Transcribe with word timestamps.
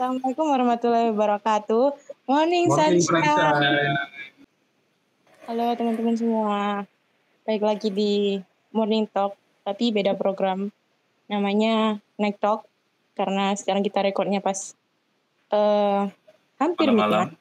Assalamualaikum 0.00 0.48
warahmatullahi 0.48 1.12
wabarakatuh. 1.12 1.92
Morning, 2.24 2.72
Morning, 2.72 3.04
sunshine. 3.04 3.20
sunshine. 3.20 3.96
Halo 5.44 5.76
teman-teman 5.76 6.16
semua. 6.16 6.88
Baik 7.44 7.60
lagi 7.60 7.92
di 7.92 8.40
Morning 8.72 9.04
Talk, 9.12 9.36
tapi 9.60 9.92
beda 9.92 10.16
program. 10.16 10.72
Namanya 11.28 12.00
Night 12.16 12.40
Talk, 12.40 12.64
karena 13.12 13.52
sekarang 13.52 13.84
kita 13.84 14.00
rekodnya 14.00 14.40
pas 14.40 14.72
eh 15.52 16.08
hampir 16.56 16.88
Malam-malam. 16.88 17.36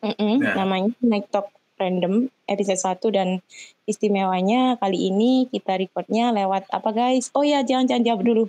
midnight. 0.00 0.16
Mm-mm, 0.16 0.34
Ya. 0.40 0.52
Namanya 0.64 0.96
Night 1.04 1.28
Talk 1.28 1.52
Random 1.76 2.32
episode 2.48 2.80
1 2.80 3.04
dan 3.12 3.44
istimewanya 3.84 4.80
kali 4.80 5.12
ini 5.12 5.44
kita 5.52 5.76
recordnya 5.76 6.32
lewat 6.32 6.72
apa 6.72 6.88
guys? 6.88 7.28
Oh 7.36 7.44
ya 7.44 7.60
jangan 7.60 7.84
jangan 7.84 8.16
jawab 8.16 8.24
dulu. 8.24 8.44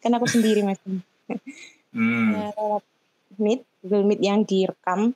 Kan 0.00 0.16
aku 0.16 0.24
sendiri 0.24 0.64
masih. 0.64 1.04
Hmm. 1.92 2.32
Ya, 2.32 2.48
lewat 2.56 2.84
Meet, 3.36 3.60
Google 3.80 4.04
Meet 4.04 4.20
yang 4.20 4.40
direkam. 4.42 5.12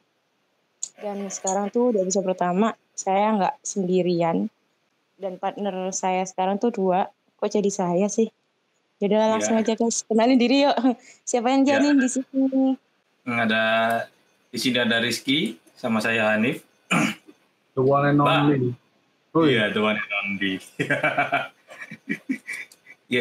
Dan 0.96 1.28
sekarang 1.28 1.69
tuh 1.69 1.92
udah 1.92 2.00
episode 2.00 2.24
pertama, 2.24 2.73
saya 2.92 3.37
nggak 3.37 3.55
sendirian. 3.60 4.48
Dan 5.16 5.36
partner 5.36 5.92
saya 5.92 6.24
sekarang 6.24 6.56
tuh 6.56 6.73
dua. 6.73 7.09
Kok 7.36 7.48
jadi 7.50 7.69
saya 7.69 8.09
sih? 8.09 8.28
Jadi 8.97 9.12
langsung 9.12 9.56
Ya. 9.56 9.64
aja 9.64 9.73
guys, 9.77 10.05
kenalin 10.05 10.41
diri 10.41 10.64
yuk. 10.64 10.73
Siapa 11.28 11.52
yang 11.52 11.64
Ya. 11.64 11.77
jadi 11.77 11.86
di 11.92 12.09
sini? 12.09 12.73
Ada 13.24 13.64
di 14.48 14.56
sini 14.56 14.78
ada 14.78 14.97
Rizky 15.00 15.61
sama 15.77 16.00
saya 16.00 16.33
Hanif. 16.33 16.64
The 17.77 17.84
one 17.84 18.08
and 18.08 18.20
only. 18.20 18.72
Oh 19.36 19.45
iya. 19.45 19.69
Iya, 19.69 19.77
the 19.77 19.80
one 19.84 20.00
and 20.00 20.12
only. 20.16 20.56
Iya, 20.80 20.97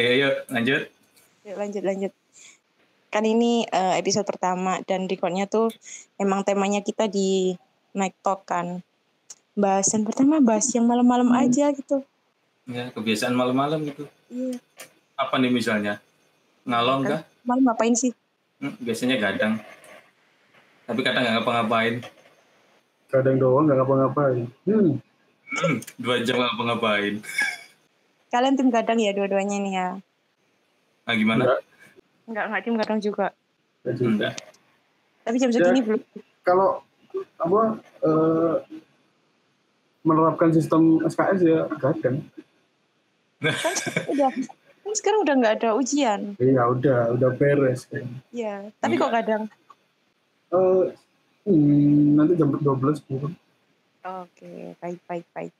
iya, 0.00 0.12
yuk 0.16 0.34
lanjut. 0.48 0.82
Yuk 1.44 1.56
lanjut 1.60 1.82
lanjut. 1.84 2.12
Kan 3.16 3.24
ini 3.24 3.64
eh, 3.64 3.96
episode 3.96 4.28
pertama 4.28 4.84
dan 4.84 5.08
recordnya 5.08 5.48
tuh 5.48 5.72
emang 6.20 6.44
temanya 6.44 6.84
kita 6.84 7.08
di 7.08 7.56
Night 7.96 8.12
Talk 8.20 8.44
kan. 8.44 8.84
Bahasan 9.56 10.04
pertama 10.04 10.36
bahas 10.44 10.68
yang 10.76 10.84
malam-malam 10.84 11.32
aja 11.32 11.72
gitu. 11.72 12.04
Ya, 12.68 12.92
kebiasaan 12.92 13.32
malam-malam 13.32 13.88
gitu. 13.88 14.04
Iya. 14.28 14.60
Apa 15.16 15.40
nih 15.40 15.48
misalnya? 15.48 15.96
Ngalong 16.68 17.08
kah? 17.08 17.24
Malam 17.48 17.72
ngapain 17.72 17.96
sih? 17.96 18.12
Hmm, 18.60 18.76
biasanya 18.84 19.16
gadang. 19.16 19.64
Tapi 20.84 21.00
kadang 21.00 21.24
nggak 21.24 21.34
ngapa-ngapain. 21.40 22.04
Kadang 23.08 23.40
doang 23.40 23.64
nggak 23.64 23.80
ngapa-ngapain. 23.80 24.44
Hmm. 24.68 25.00
Hmm, 25.56 25.76
dua 25.96 26.20
jam 26.20 26.36
nggak 26.36 26.52
ngapa-ngapain. 26.52 27.24
Kalian 28.28 28.60
tim 28.60 28.68
gadang 28.68 29.00
ya 29.00 29.16
dua-duanya 29.16 29.56
nih 29.56 29.72
ya? 29.72 29.88
Nah, 31.08 31.14
gimana? 31.16 31.42
Enggak. 31.48 31.75
Enggak, 32.26 32.44
enggak 32.46 32.62
tim 32.62 32.74
gadang 32.76 33.00
juga. 33.00 33.26
nggak 33.82 33.94
juga. 33.94 34.10
Enggak. 34.10 34.34
Tapi 35.22 35.36
jam 35.38 35.50
segini 35.50 35.80
belum. 35.80 36.00
Kalau 36.42 36.82
apa 37.38 37.60
eh, 38.02 38.54
menerapkan 40.02 40.50
sistem 40.50 41.02
SKS 41.02 41.40
ya 41.42 41.60
kadang. 41.78 42.22
Udah. 44.06 44.30
Kan 44.82 44.94
sekarang 44.94 45.26
udah 45.26 45.34
nggak 45.34 45.54
ada 45.58 45.70
ujian. 45.74 46.38
Ya 46.38 46.62
udah, 46.64 47.10
udah 47.12 47.30
beres 47.34 47.86
kan. 47.86 48.06
Iya. 48.30 48.70
Tapi 48.78 48.94
Iya. 48.94 49.02
kok 49.02 49.12
kadang? 49.12 49.42
Eh, 50.46 50.84
hmm, 51.44 52.14
nanti 52.14 52.32
jam 52.34 52.54
12 52.54 53.02
bukan? 53.02 53.34
Oke, 54.06 54.78
baik, 54.78 55.02
baik, 55.04 55.26
baik. 55.34 55.52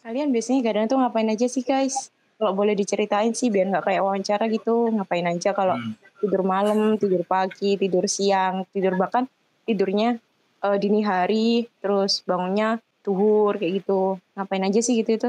Kalian 0.00 0.28
biasanya 0.28 0.60
kadang 0.62 0.84
tuh 0.86 1.00
ngapain 1.00 1.28
aja 1.28 1.48
sih 1.48 1.64
guys? 1.64 2.12
Kalau 2.40 2.56
boleh 2.56 2.72
diceritain 2.72 3.36
sih 3.36 3.52
biar 3.52 3.68
nggak 3.68 3.84
kayak 3.84 4.00
wawancara 4.00 4.48
gitu. 4.48 4.88
Ngapain 4.88 5.28
aja 5.28 5.52
kalau 5.52 5.76
Hmm. 5.76 5.92
tidur 6.24 6.40
malam, 6.40 6.96
tidur 6.96 7.20
pagi, 7.28 7.76
tidur 7.76 8.08
siang, 8.08 8.64
tidur 8.72 8.96
bahkan 8.96 9.28
tidurnya 9.68 10.16
eh, 10.60 10.76
dini 10.80 11.00
hari, 11.04 11.68
terus 11.84 12.24
bangunnya 12.24 12.80
tuhur 13.04 13.60
kayak 13.60 13.84
gitu. 13.84 14.16
Ngapain 14.36 14.64
aja 14.64 14.80
sih 14.80 14.96
gitu 14.96 15.20
itu? 15.20 15.28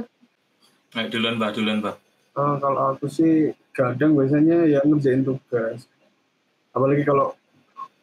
Ayo, 0.96 1.08
duluan, 1.08 1.36
Mbak, 1.40 1.52
duluan, 1.56 1.80
Mbak. 1.84 1.96
Eh, 2.32 2.56
kalau 2.64 2.82
aku 2.96 3.08
sih 3.12 3.52
kadang 3.76 4.16
biasanya 4.16 4.68
ya 4.68 4.80
ngerjain 4.84 5.24
tugas. 5.24 5.88
Apalagi 6.72 7.04
kalau 7.04 7.36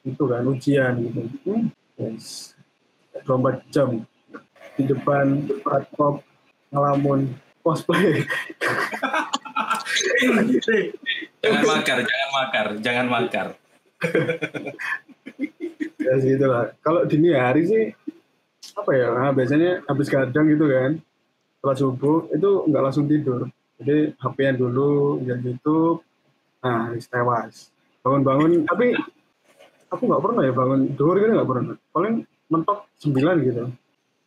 itu 0.04 0.24
kan 0.24 0.44
ujian 0.44 0.92
gitu. 1.00 1.20
Hmm, 1.48 1.72
yes. 1.96 2.52
24 3.24 3.60
jam 3.72 4.04
di 4.76 4.82
depan 4.88 5.48
laptop 5.64 6.24
ngelamun 6.72 7.32
cosplay. 7.68 8.24
Jangan 11.44 11.64
makar, 11.68 11.98
jangan 12.00 12.30
makar, 12.32 12.66
jangan 12.80 13.06
makar. 13.12 13.46
ya 15.98 16.14
segitu 16.16 16.46
lah. 16.48 16.72
Kalau 16.80 17.04
dini 17.04 17.36
hari 17.36 17.62
sih 17.68 17.84
apa 18.72 18.90
ya? 18.96 19.12
Nah, 19.12 19.30
biasanya 19.36 19.84
habis 19.84 20.08
kadang 20.08 20.48
gitu 20.48 20.64
kan. 20.70 20.96
Setelah 21.58 21.76
subuh 21.76 22.30
itu 22.32 22.50
nggak 22.70 22.82
langsung 22.82 23.04
tidur. 23.10 23.50
Jadi 23.78 24.14
HP-nya 24.18 24.58
dulu, 24.58 25.22
lihat 25.22 25.42
YouTube. 25.42 26.02
Nah, 26.64 26.90
habis 26.90 27.06
tewas. 27.06 27.70
Bangun-bangun, 28.02 28.66
tapi 28.66 28.94
aku 29.90 30.02
nggak 30.06 30.22
pernah 30.22 30.42
ya 30.42 30.52
bangun 30.54 30.80
duhur 30.94 31.16
gitu 31.18 31.32
nggak 31.34 31.50
pernah. 31.50 31.74
Paling 31.94 32.14
mentok 32.48 32.88
9 33.02 33.46
gitu. 33.46 33.62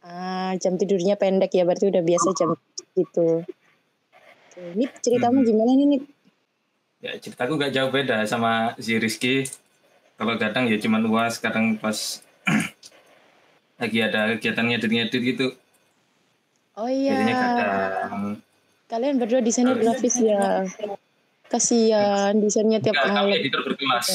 Ah, 0.01 0.57
jam 0.57 0.81
tidurnya 0.81 1.13
pendek 1.13 1.53
ya, 1.53 1.61
berarti 1.61 1.93
udah 1.93 2.01
biasa 2.01 2.33
jam 2.33 2.57
gitu. 2.95 3.43
Nip, 4.75 4.91
ceritamu 4.99 5.41
Hmm. 5.41 5.47
gimana 5.47 5.71
nih, 5.73 5.85
Nip? 5.97 6.03
Ya, 7.01 7.17
ceritaku 7.17 7.57
nggak 7.57 7.73
jauh 7.73 7.89
beda 7.89 8.21
sama 8.29 8.77
si 8.77 8.93
Rizky. 9.01 9.49
Kalau 10.21 10.37
kadang 10.37 10.69
ya 10.69 10.77
cuman 10.77 11.01
uas, 11.09 11.41
kadang 11.41 11.81
pas 11.81 12.21
lagi 13.81 13.97
ada 14.05 14.37
kegiatan 14.37 14.65
ngedit-ngedit 14.69 15.21
gitu. 15.33 15.47
Oh 16.77 16.85
iya, 16.87 17.17
kadang 17.33 18.37
kalian 18.85 19.17
berdua 19.17 19.41
desainer 19.41 19.73
grafis 19.79 20.19
ya. 20.21 20.67
Kasihan, 21.51 22.31
desainnya 22.39 22.79
tiap 22.79 22.95
Enggak, 22.95 23.11
kami 23.11 23.27
malam. 23.27 23.39
editor 23.43 23.61
berkelas. 23.65 24.07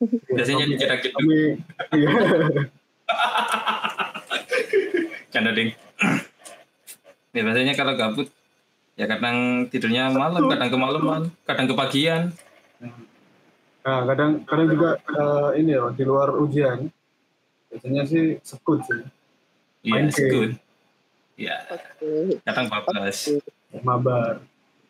Biasanya 0.34 0.66
dicetak 0.66 0.98
gitu. 1.04 1.14
Kami, 1.14 1.62
iya. 1.94 2.10
Canda 5.32 5.52
ding. 5.54 5.70
ya, 7.34 7.42
biasanya 7.42 7.74
kalau 7.74 7.92
gabut, 7.98 8.30
ya 8.94 9.04
kadang 9.10 9.68
tidurnya 9.68 10.08
malam, 10.14 10.46
kadang 10.46 10.70
kemalaman, 10.70 11.22
kadang 11.44 11.66
kepagian. 11.66 12.30
Nah, 13.84 14.00
kadang 14.08 14.46
kadang 14.48 14.68
juga 14.72 14.90
eh, 14.96 15.60
ini 15.60 15.76
loh 15.76 15.92
di 15.92 16.04
luar 16.06 16.32
ujian. 16.38 16.88
Biasanya 17.68 18.02
sih 18.06 18.38
sekut 18.40 18.80
sih, 18.86 19.02
Iya, 19.84 19.92
Main 19.92 20.06
it's 20.08 20.16
game. 20.16 20.30
good. 20.30 20.52
Ya, 21.34 21.58
Oke. 21.68 22.38
kadang 22.46 22.70
bablas. 22.70 23.28
mabar. 23.82 24.38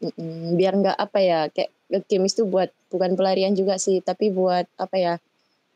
Mm-mm, 0.04 0.60
biar 0.60 0.77
nggak 0.77 0.99
apa 1.00 1.19
ya 1.25 1.41
kayak 1.49 1.72
game 2.04 2.28
itu 2.28 2.44
buat 2.44 2.69
bukan 2.93 3.16
pelarian 3.16 3.56
juga 3.56 3.81
sih 3.81 4.04
tapi 4.04 4.28
buat 4.28 4.69
apa 4.77 4.97
ya 5.00 5.15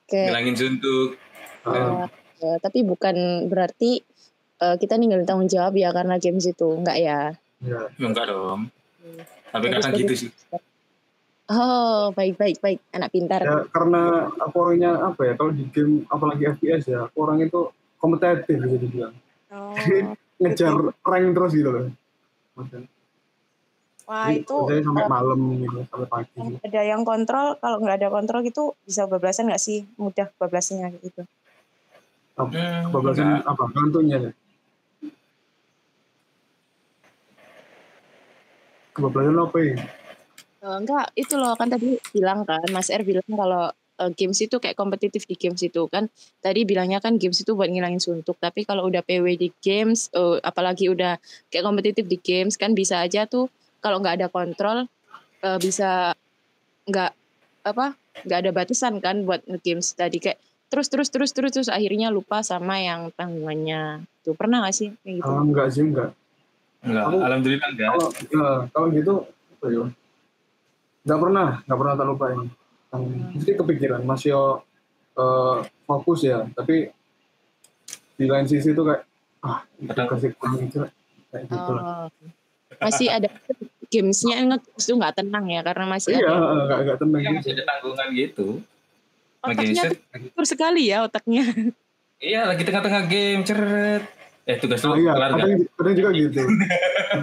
kayak 0.04 0.36
Ngilangin 0.36 0.56
suntuk. 0.60 1.16
Ah, 1.64 2.04
eh, 2.44 2.58
tapi 2.60 2.84
bukan 2.84 3.48
berarti 3.48 4.04
eh, 4.58 4.76
kita 4.76 4.94
ninggalin 4.98 5.26
tanggung 5.26 5.50
jawab 5.50 5.74
ya 5.74 5.90
karena 5.90 6.18
games 6.18 6.46
itu. 6.46 6.68
Nggak 6.68 6.98
ya? 6.98 7.20
Ya. 7.62 7.80
Ya, 7.90 8.06
enggak 8.06 8.30
dong. 8.30 8.70
Tapi 9.48 9.66
Bagus, 9.72 9.84
kadang 9.86 9.98
gitu 9.98 10.14
sih. 10.14 10.30
oh 11.48 12.12
baik 12.12 12.36
baik 12.36 12.56
baik. 12.60 12.78
Anak 12.92 13.10
pintar. 13.10 13.40
Ya 13.40 13.64
karena 13.72 14.28
aku 14.36 14.56
orangnya 14.60 15.00
apa 15.00 15.20
ya 15.24 15.32
kalau 15.34 15.50
di 15.56 15.64
game 15.72 16.04
apalagi 16.06 16.44
FPS 16.54 16.92
ya 16.92 17.08
aku 17.08 17.16
orang 17.24 17.40
itu 17.42 17.72
kompetitif 17.96 18.60
bisa 18.60 18.76
dibilang. 18.76 19.14
Oh. 19.48 19.72
ngejar 20.40 20.70
rank 21.02 21.26
terus 21.34 21.52
gitu 21.56 21.70
loh. 21.72 21.84
Wah 24.08 24.32
jadi 24.32 24.40
itu 24.40 24.54
biasanya 24.56 24.84
sampai 24.88 25.04
eh, 25.04 25.10
malam 25.10 25.38
gitu 25.60 25.78
sampai 25.92 26.08
pagi 26.08 26.32
ada 26.64 26.80
yang 26.80 27.02
kontrol 27.04 27.46
kalau 27.60 27.76
nggak 27.76 27.96
ada 28.00 28.08
kontrol 28.08 28.40
gitu 28.40 28.72
bisa 28.88 29.04
bablasan 29.04 29.52
nggak 29.52 29.60
sih? 29.60 29.84
Mudah 30.00 30.32
bablasnya 30.36 30.88
kayak 30.88 31.02
gitu 31.04 31.22
Hmm, 32.38 32.94
kebablasan 32.94 33.42
enggak. 33.42 33.50
apa 33.50 33.64
kantunya 33.74 34.16
ya 34.22 34.30
kebablasan 38.98 39.38
apa 39.38 39.58
ya 39.62 39.76
Eh, 40.58 40.76
enggak, 40.82 41.14
itu 41.14 41.38
loh 41.38 41.54
kan 41.54 41.70
tadi 41.70 41.94
bilang 42.10 42.42
kan, 42.42 42.66
Mas 42.74 42.90
R 42.90 43.06
bilang 43.06 43.22
kalau 43.30 43.70
eh, 43.70 44.10
games 44.18 44.38
itu 44.42 44.58
kayak 44.58 44.74
kompetitif 44.74 45.22
di 45.30 45.38
games 45.38 45.62
itu 45.62 45.86
kan. 45.86 46.10
Tadi 46.42 46.66
bilangnya 46.66 46.98
kan 46.98 47.14
games 47.14 47.38
itu 47.38 47.54
buat 47.54 47.70
ngilangin 47.70 48.02
suntuk, 48.02 48.34
tapi 48.42 48.66
kalau 48.66 48.90
udah 48.90 49.06
PW 49.06 49.38
di 49.38 49.54
games, 49.62 50.10
eh, 50.10 50.42
apalagi 50.42 50.90
udah 50.90 51.14
kayak 51.46 51.62
kompetitif 51.62 52.04
di 52.10 52.18
games 52.18 52.58
kan 52.58 52.74
bisa 52.74 52.98
aja 52.98 53.30
tuh 53.30 53.46
kalau 53.78 54.02
nggak 54.02 54.18
ada 54.18 54.28
kontrol 54.30 54.90
eh, 55.46 55.58
bisa 55.62 56.18
nggak 56.90 57.12
apa 57.62 57.94
nggak 58.26 58.38
ada 58.42 58.50
batasan 58.50 58.98
kan 58.98 59.22
buat 59.22 59.46
games 59.62 59.94
tadi 59.94 60.18
kayak 60.18 60.42
terus 60.66 60.90
terus 60.90 61.08
terus 61.14 61.30
terus 61.30 61.54
terus 61.54 61.70
akhirnya 61.70 62.10
lupa 62.10 62.42
sama 62.42 62.82
yang 62.82 63.14
tanggungannya. 63.14 64.02
Tuh 64.26 64.34
pernah 64.34 64.66
gak 64.66 64.74
sih 64.74 64.90
kayak 65.06 65.22
gitu? 65.22 65.30
Ah, 65.30 65.40
enggak 65.46 65.68
sih 65.70 65.86
enggak 65.86 66.10
Enggak, 66.78 67.04
Aku- 67.04 67.20
alhamdulillah 67.20 67.68
enggak. 67.68 67.88
kalau 67.90 68.08
ya, 68.24 68.46
kalau 68.70 68.86
gitu 68.90 69.12
apa 69.52 69.66
ya 69.66 69.84
nggak 71.00 71.18
pernah 71.18 71.48
nggak 71.62 71.78
pernah 71.78 71.94
tak 71.94 72.06
lupain 72.06 72.40
Hmm, 72.88 73.36
mesti 73.36 73.52
kepikiran 73.52 74.00
masih 74.00 74.32
uh, 74.32 75.56
fokus 75.84 76.24
ya 76.24 76.48
tapi 76.50 76.88
di 78.14 78.24
lain 78.24 78.48
sisi 78.48 78.72
tuh 78.72 78.80
kayak 78.82 79.04
ah 79.40 79.60
itu 79.76 79.84
Kadang- 79.86 80.08
kasih 80.08 80.30
kurang 80.34 80.56
itu 80.58 80.80
kayak 81.28 81.44
gitu 81.46 81.70
lah 81.70 81.84
Oh. 81.84 82.06
Masih 82.80 83.08
ada 83.08 83.28
gamesnya 83.86 84.40
nge 84.40 84.56
tuh 84.78 84.96
nggak 84.96 85.16
tenang 85.16 85.44
ya 85.48 85.60
karena 85.60 85.84
masih 85.86 86.14
iya 86.14 86.32
ada 86.32 86.64
nggak 86.64 86.78
nggak 86.80 86.98
tenang 86.98 87.20
gitu 87.20 87.34
masih 87.34 87.50
ada 87.52 87.64
tanggungan 87.66 88.08
gitu. 88.14 88.46
Otaknya 89.38 89.82
tuh 90.32 90.46
sekali 90.46 90.82
ya 90.86 90.98
otaknya. 91.02 91.44
iya 92.18 92.40
lagi 92.44 92.62
tengah-tengah 92.62 93.04
game, 93.04 93.42
ceret. 93.42 94.02
Eh 94.48 94.56
tugas 94.56 94.80
oh, 94.88 94.96
lu 94.96 95.04
iya 95.04 95.12
kelar 95.12 95.36
kadang, 95.36 95.60
nggak? 95.60 95.76
kadang 95.76 95.94
juga 96.00 96.10
gitu 96.16 96.40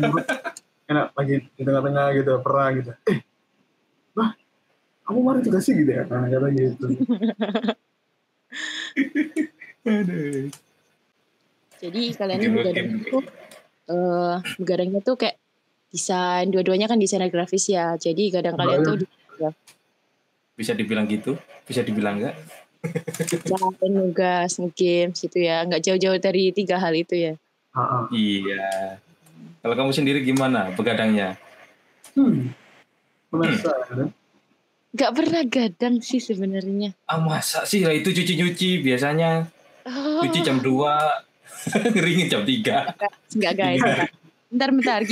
enak 0.93 1.07
lagi 1.17 1.35
di 1.57 1.61
tengah-tengah 1.65 2.05
gitu 2.21 2.31
perang 2.45 2.71
gitu 2.77 2.91
eh 3.09 3.19
wah 4.13 4.31
kamu 5.09 5.17
kemarin 5.25 5.41
juga 5.41 5.59
sih 5.65 5.73
gitu 5.73 5.89
ya 5.89 6.05
nah 6.05 6.29
kata 6.29 6.47
gitu 6.53 6.85
Aduh. 9.85 10.49
Jadi 11.83 12.01
kalian 12.17 12.39
ini 12.39 12.49
begadang 12.49 12.87
itu 12.97 13.17
eh 13.85 14.35
begadangnya 14.57 15.01
tuh 15.05 15.15
kayak 15.19 15.37
desain 15.93 16.49
dua-duanya 16.49 16.89
kan 16.89 16.97
desainer 16.97 17.29
grafis 17.29 17.69
ya. 17.69 17.93
Jadi 17.99 18.33
kadang 18.33 18.57
kalian 18.57 18.81
tuh 18.81 18.95
di 19.01 19.05
Bisa 20.55 20.71
dibilang 20.71 21.03
gitu, 21.05 21.35
bisa 21.67 21.83
dibilang 21.83 22.15
enggak? 22.17 22.35
desain 23.45 23.91
nugas, 23.91 24.59
games 24.75 25.17
gitu 25.21 25.37
ya. 25.39 25.65
Nggak 25.65 25.81
jauh-jauh 25.85 26.19
dari 26.21 26.51
tiga 26.51 26.81
hal 26.81 26.93
itu 26.93 27.15
ya. 27.15 27.33
Ah. 27.75 28.07
Iya. 28.11 28.99
Kalau 29.65 29.75
kamu 29.75 29.91
sendiri 29.91 30.19
gimana 30.21 30.71
begadangnya? 30.77 31.35
hmm. 32.15 32.55
penasaran 33.29 34.09
Nggak 34.95 35.11
pernah 35.11 35.43
gadang 35.43 35.99
sih 35.99 36.23
sebenarnya. 36.23 36.95
Ah 37.11 37.19
masa 37.19 37.67
sih 37.67 37.83
lah 37.83 37.91
itu 37.91 38.15
cuci-cuci 38.15 38.79
biasanya 38.79 39.51
Oh, 39.85 40.25
cuci 40.25 40.41
jam 40.41 40.57
2 40.57 40.65
ngeringin 41.93 42.27
jam 42.31 42.41
3 42.41 43.37
nggak 43.37 43.53
guys. 43.53 43.81
bentar. 44.49 44.49
Bentar. 44.49 45.05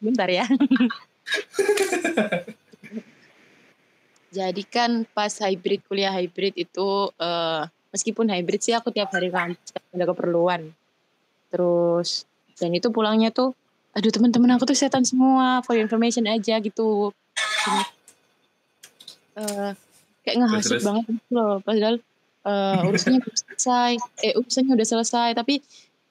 Bentar 0.00 0.28
ya. 0.32 0.48
Jadi 4.36 4.62
kan 4.68 5.08
pas 5.16 5.32
hybrid 5.32 5.80
kuliah 5.88 6.12
hybrid 6.12 6.52
itu 6.60 7.08
eh, 7.16 7.62
meskipun 7.88 8.28
hybrid 8.28 8.60
sih 8.60 8.76
aku 8.76 8.92
tiap 8.92 9.08
hari 9.16 9.32
kampus 9.32 9.72
ada 9.72 10.04
keperluan. 10.04 10.68
Terus 11.48 12.28
dan 12.60 12.76
itu 12.76 12.92
pulangnya 12.92 13.32
tuh 13.32 13.56
aduh 13.96 14.12
teman-teman 14.12 14.60
aku 14.60 14.68
tuh 14.68 14.76
setan 14.76 15.08
semua 15.08 15.64
for 15.64 15.72
information 15.72 16.28
aja 16.28 16.60
gitu. 16.60 17.08
Eh, 19.36 19.70
kayak 20.24 20.36
ngehasut 20.36 20.84
banget 20.84 21.04
gitu 21.08 21.32
loh 21.32 21.56
padahal 21.64 21.96
eh, 22.44 22.86
urusannya 22.88 23.20
belum 23.24 23.36
selesai 23.36 23.92
eh 24.20 24.32
urusannya 24.36 24.72
udah 24.76 24.88
selesai 24.88 25.28
tapi 25.32 25.64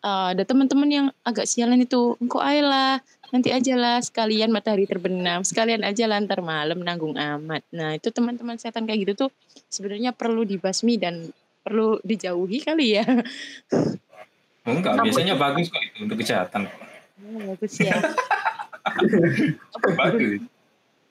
eh, 0.05 0.27
ada 0.37 0.43
teman-teman 0.45 0.89
yang 0.89 1.07
agak 1.25 1.49
sialan 1.49 1.81
itu 1.81 2.13
engkau 2.21 2.37
ayolah 2.37 3.01
nanti 3.33 3.49
aja 3.49 3.73
lah 3.73 3.97
sekalian 3.99 4.53
matahari 4.53 4.85
terbenam 4.85 5.41
sekalian 5.41 5.81
aja 5.81 6.05
lah 6.05 6.21
ntar 6.21 6.45
malam 6.45 6.85
nanggung 6.85 7.17
amat. 7.17 7.65
Nah 7.73 7.97
itu 7.97 8.13
teman-teman 8.13 8.61
setan 8.61 8.85
kayak 8.85 9.09
gitu 9.09 9.27
tuh 9.27 9.29
sebenarnya 9.67 10.13
perlu 10.13 10.45
dibasmi 10.45 11.01
dan 11.01 11.33
perlu 11.65 11.97
dijauhi 12.05 12.61
kali 12.61 13.01
ya. 13.01 13.05
Enggak 14.69 15.01
biasanya 15.01 15.33
bagus 15.37 15.69
kok 15.69 15.81
itu 15.81 15.97
untuk 16.05 16.17
kesehatan. 16.21 16.69
Oh, 17.21 17.53
bagus 17.53 17.73
ya. 17.81 17.97
Bagus. 19.97 20.45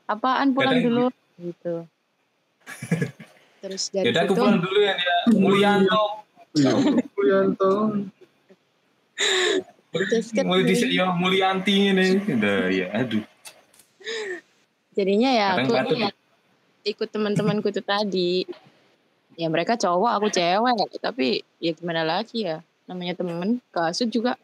Apaan 0.07 0.55
pulang 0.55 0.79
dulu? 0.79 1.07
gitu. 1.39 1.87
Terus 3.65 3.83
dari 3.91 4.13
Yaudah 4.13 4.23
aku 4.29 4.35
situ 4.37 4.41
pulang 4.45 4.61
dulu 4.61 4.79
ya 4.79 4.95
dia 4.95 5.17
Mulyanto 5.33 6.03
kan 6.55 8.14
Mulai 10.43 10.63
di 10.67 10.75
ya 10.91 11.07
Mulyanti 11.15 11.95
ini. 11.95 12.19
Udah 12.27 12.67
ya 12.67 12.87
aduh. 12.91 13.23
Jadinya 14.95 15.31
ya 15.31 15.49
Kadang 15.59 15.87
aku 15.87 15.95
ya, 15.99 16.11
ikut 16.87 17.09
teman-temanku 17.11 17.67
itu 17.71 17.83
tadi. 17.83 18.43
Ya 19.39 19.47
mereka 19.51 19.79
cowok 19.79 20.11
aku 20.19 20.27
cewek. 20.35 20.99
Tapi 20.99 21.47
ya 21.63 21.71
gimana 21.75 22.03
lagi 22.03 22.43
ya 22.43 22.59
namanya 22.91 23.15
temen. 23.15 23.63
Kasut 23.71 24.11
juga 24.11 24.35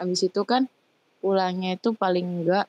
habis 0.00 0.24
itu 0.24 0.40
kan 0.48 0.68
pulangnya 1.20 1.78
itu 1.78 1.94
paling 1.94 2.42
enggak 2.42 2.66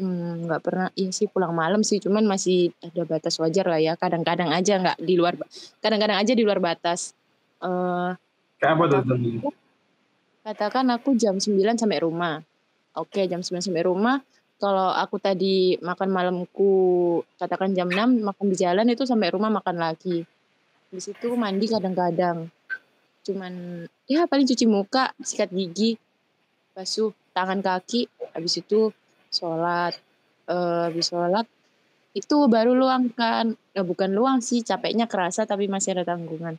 hmm, 0.00 0.48
nggak 0.48 0.60
pernah 0.64 0.88
iya 0.96 1.12
sih 1.12 1.28
pulang 1.28 1.52
malam 1.52 1.84
sih. 1.84 2.00
Cuman 2.00 2.24
masih 2.24 2.72
ada 2.80 3.04
batas 3.04 3.36
wajar 3.36 3.68
lah 3.68 3.80
ya 3.80 3.92
kadang-kadang 4.00 4.48
aja 4.48 4.80
nggak 4.80 4.98
di 5.04 5.14
luar 5.20 5.36
kadang-kadang 5.84 6.16
aja 6.16 6.32
di 6.32 6.44
luar 6.44 6.64
batas. 6.64 7.12
Eh 7.60 8.10
kayak 8.56 8.72
apa 8.72 8.84
tuh 8.88 9.00
Katakan 10.42 10.90
aku 10.90 11.14
jam 11.14 11.38
9 11.38 11.78
sampai 11.78 12.02
rumah. 12.02 12.42
Oke, 12.98 13.30
jam 13.30 13.46
9 13.46 13.62
sampai 13.62 13.86
rumah. 13.86 14.18
Kalau 14.58 14.90
aku 14.90 15.18
tadi 15.22 15.78
makan 15.78 16.10
malamku 16.10 16.70
katakan 17.38 17.74
jam 17.74 17.86
6 17.86 18.26
makan 18.26 18.46
di 18.50 18.56
jalan 18.58 18.86
itu 18.90 19.06
sampai 19.06 19.30
rumah 19.30 19.50
makan 19.54 19.78
lagi. 19.78 20.26
Di 20.90 20.98
situ 20.98 21.34
mandi 21.38 21.70
kadang-kadang. 21.70 22.50
Cuman 23.22 23.86
ya 24.10 24.26
paling 24.26 24.46
cuci 24.46 24.66
muka, 24.66 25.14
sikat 25.22 25.54
gigi, 25.54 25.94
basuh 26.74 27.14
tangan 27.30 27.62
kaki, 27.62 28.10
habis 28.34 28.58
itu 28.58 28.90
sholat. 29.30 29.94
Eh, 30.50 30.82
habis 30.90 31.06
sholat 31.06 31.46
itu 32.18 32.36
baru 32.50 32.74
luang 32.74 33.14
kan. 33.14 33.54
Eh, 33.78 33.86
bukan 33.86 34.10
luang 34.10 34.42
sih, 34.42 34.66
capeknya 34.66 35.06
kerasa 35.06 35.46
tapi 35.46 35.70
masih 35.70 35.94
ada 35.94 36.02
tanggungan. 36.02 36.58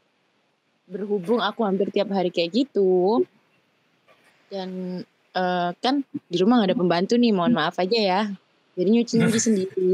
Berhubung 0.88 1.44
aku 1.44 1.68
hampir 1.68 1.92
tiap 1.92 2.12
hari 2.16 2.32
kayak 2.32 2.52
gitu, 2.52 3.24
dan 4.54 5.02
eh, 5.34 5.70
kan 5.82 6.06
di 6.30 6.38
rumah 6.38 6.62
gak 6.62 6.70
ada 6.70 6.78
pembantu 6.78 7.18
nih, 7.18 7.34
mohon 7.34 7.58
maaf 7.58 7.82
aja 7.82 7.98
ya. 7.98 8.22
Jadi 8.78 8.90
nyuci-nyuci 8.94 9.40
sendiri. 9.50 9.90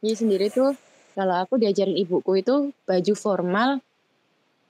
Nyuci 0.00 0.16
sendiri 0.16 0.48
tuh 0.48 0.72
kalau 1.12 1.36
aku 1.44 1.60
diajarin 1.60 1.92
ibuku 2.00 2.40
itu 2.40 2.72
baju 2.88 3.12
formal 3.12 3.84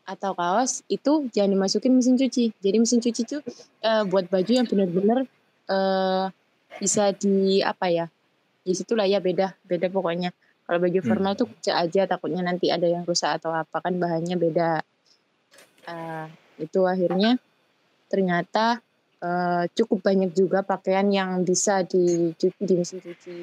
atau 0.02 0.34
kaos 0.34 0.82
itu 0.90 1.30
jangan 1.30 1.54
dimasukin 1.54 1.94
mesin 1.94 2.18
cuci. 2.18 2.50
Jadi 2.58 2.76
mesin 2.82 2.98
cuci 2.98 3.22
tuh 3.22 3.40
eh, 3.86 4.02
buat 4.10 4.26
baju 4.26 4.50
yang 4.50 4.66
benar-benar 4.66 5.22
eh, 5.70 6.24
bisa 6.82 7.14
di 7.14 7.62
apa 7.62 7.86
ya? 7.86 8.06
Di 8.66 8.74
situ 8.74 8.98
lah 8.98 9.06
ya 9.06 9.22
beda, 9.22 9.54
beda 9.62 9.86
pokoknya. 9.86 10.34
Kalau 10.66 10.78
baju 10.82 10.98
Hmm. 11.02 11.08
formal 11.14 11.32
tuh 11.38 11.46
kucek 11.50 11.74
aja 11.74 12.06
takutnya 12.10 12.42
nanti 12.42 12.70
ada 12.70 12.86
yang 12.86 13.06
rusak 13.06 13.38
atau 13.38 13.54
apa 13.54 13.78
kan 13.78 13.94
bahannya 13.98 14.34
beda. 14.34 14.82
Eh, 15.86 16.26
itu 16.58 16.80
akhirnya 16.86 17.38
ternyata 18.10 18.82
eh, 19.22 19.64
cukup 19.70 20.02
banyak 20.02 20.34
juga 20.34 20.66
pakaian 20.66 21.06
yang 21.08 21.46
bisa 21.46 21.86
dicuci 21.86 22.58
di 22.58 22.74
mesin 22.74 22.98
cuci. 22.98 23.36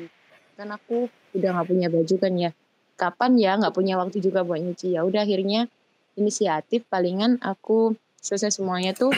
Kan 0.60 0.76
aku 0.76 1.08
udah 1.38 1.50
nggak 1.56 1.68
punya 1.72 1.88
baju 1.88 2.16
kan 2.20 2.34
ya. 2.36 2.52
Kapan 2.98 3.32
ya 3.40 3.52
nggak 3.56 3.72
punya 3.72 3.96
waktu 3.96 4.20
juga 4.20 4.44
buat 4.44 4.60
nyuci 4.60 5.00
ya. 5.00 5.08
Udah 5.08 5.24
akhirnya 5.24 5.70
inisiatif 6.18 6.84
palingan 6.90 7.38
aku 7.40 7.94
selesai 8.20 8.58
semuanya 8.58 8.92
tuh 8.98 9.14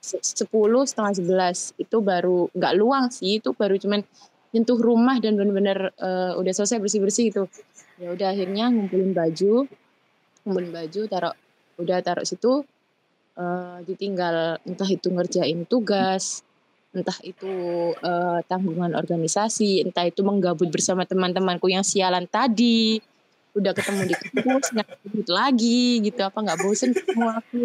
se- 0.00 0.24
10 0.24 0.88
setengah 0.88 1.12
11 1.20 1.76
itu 1.76 1.96
baru 2.00 2.48
nggak 2.56 2.74
luang 2.80 3.12
sih 3.12 3.38
itu 3.38 3.52
baru 3.52 3.76
cuman 3.76 4.00
nyentuh 4.56 4.80
rumah 4.80 5.20
dan 5.20 5.36
benar-benar 5.36 5.92
eh, 5.92 6.32
udah 6.40 6.52
selesai 6.56 6.80
bersih-bersih 6.80 7.24
gitu 7.28 7.44
ya 8.00 8.16
udah 8.16 8.32
akhirnya 8.32 8.72
ngumpulin 8.72 9.12
baju 9.12 9.68
ngumpulin 10.48 10.72
baju 10.72 11.00
taruh 11.12 11.34
udah 11.76 11.98
taruh 12.00 12.24
situ 12.24 12.64
eh, 13.38 13.78
ditinggal 13.86 14.58
entah 14.66 14.90
itu 14.90 15.08
ngerjain 15.08 15.62
tugas 15.64 16.42
entah 16.96 17.16
itu 17.22 17.52
eh, 18.00 18.40
tanggungan 18.48 18.96
organisasi 18.96 19.84
entah 19.86 20.08
itu 20.08 20.24
menggabut 20.24 20.66
bersama 20.72 21.04
teman-temanku 21.04 21.68
yang 21.70 21.84
sialan 21.84 22.24
tadi 22.26 22.98
udah 23.56 23.72
ketemu 23.74 24.02
di 24.06 24.14
kampus 24.14 24.66
ketemu 24.76 25.20
lagi 25.30 25.82
gitu. 26.04 26.20
Apa 26.24 26.38
nggak 26.44 26.58
bosen 26.62 26.90
ketemu 26.94 27.26
aku? 27.32 27.64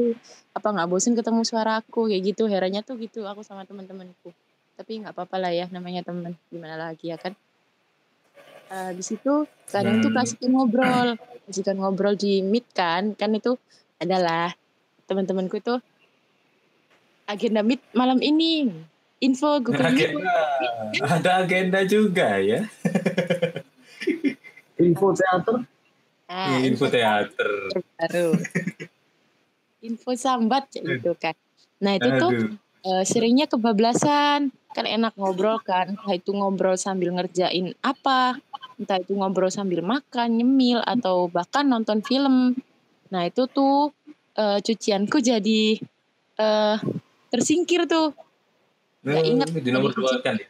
Apa 0.54 0.68
nggak 0.74 0.90
bosen 0.90 1.14
ketemu 1.14 1.42
suaraku 1.46 2.02
kayak 2.10 2.22
gitu 2.34 2.44
herannya 2.50 2.82
tuh 2.82 2.98
gitu 3.00 3.24
aku 3.26 3.42
sama 3.46 3.64
teman-temanku. 3.64 4.34
Tapi 4.74 4.92
nggak 5.06 5.14
apa-apa 5.14 5.38
lah 5.38 5.52
ya 5.54 5.66
namanya 5.70 6.02
teman 6.02 6.34
gimana 6.50 6.76
lagi 6.78 7.14
ya 7.14 7.18
kan? 7.22 7.34
Eh, 8.74 8.92
di 8.98 9.04
situ 9.06 9.46
kadang 9.70 10.02
tuh 10.02 10.10
Hmm. 10.10 10.18
kasihkan 10.18 10.50
ngobrol 10.50 11.10
kasihkan 11.46 11.78
ngobrol 11.78 12.16
di 12.18 12.42
meet 12.42 12.66
kan 12.74 13.14
kan 13.14 13.30
itu 13.38 13.54
adalah 14.02 14.50
teman-temanku 15.06 15.60
itu 15.60 15.76
agenda 17.28 17.64
meet 17.64 17.82
malam 17.96 18.20
ini. 18.20 18.72
Info 19.24 19.56
Google 19.64 19.88
Meet 19.96 20.12
ada 21.00 21.48
agenda 21.48 21.80
juga 21.88 22.44
ya. 22.44 22.68
Info 24.84 25.16
teater? 25.16 25.64
Nah, 26.28 26.60
info 26.60 26.92
teater. 26.92 27.50
baru. 27.96 28.36
Info 29.88 30.12
sambat 30.20 30.68
gitu 30.76 31.16
kan. 31.16 31.38
Nah 31.80 31.96
itu 31.96 32.10
tuh 32.20 32.32
eh, 32.84 33.04
seringnya 33.08 33.48
kebablasan. 33.48 34.52
Kan 34.76 34.86
enak 34.90 35.16
ngobrol 35.16 35.62
kan. 35.64 35.96
Entah 35.96 36.16
itu 36.20 36.36
ngobrol 36.36 36.76
sambil 36.76 37.16
ngerjain 37.16 37.72
apa 37.80 38.44
entah 38.80 38.98
itu 39.00 39.14
ngobrol 39.14 39.54
sambil 39.54 39.86
makan, 39.86 40.42
nyemil, 40.42 40.82
atau 40.82 41.30
bahkan 41.30 41.64
nonton 41.64 42.02
film. 42.02 42.58
Nah 43.14 43.30
itu 43.30 43.46
tuh 43.46 43.94
uh, 44.38 44.58
cucianku 44.62 45.18
jadi 45.22 45.78
uh, 46.40 46.78
tersingkir 47.34 47.86
tuh. 47.90 48.14
Gak 49.04 49.24
ingat. 49.26 49.48
Di 49.52 49.72
nomor 49.74 49.92
dua 49.92 50.22
kan 50.24 50.40
ya? 50.40 50.50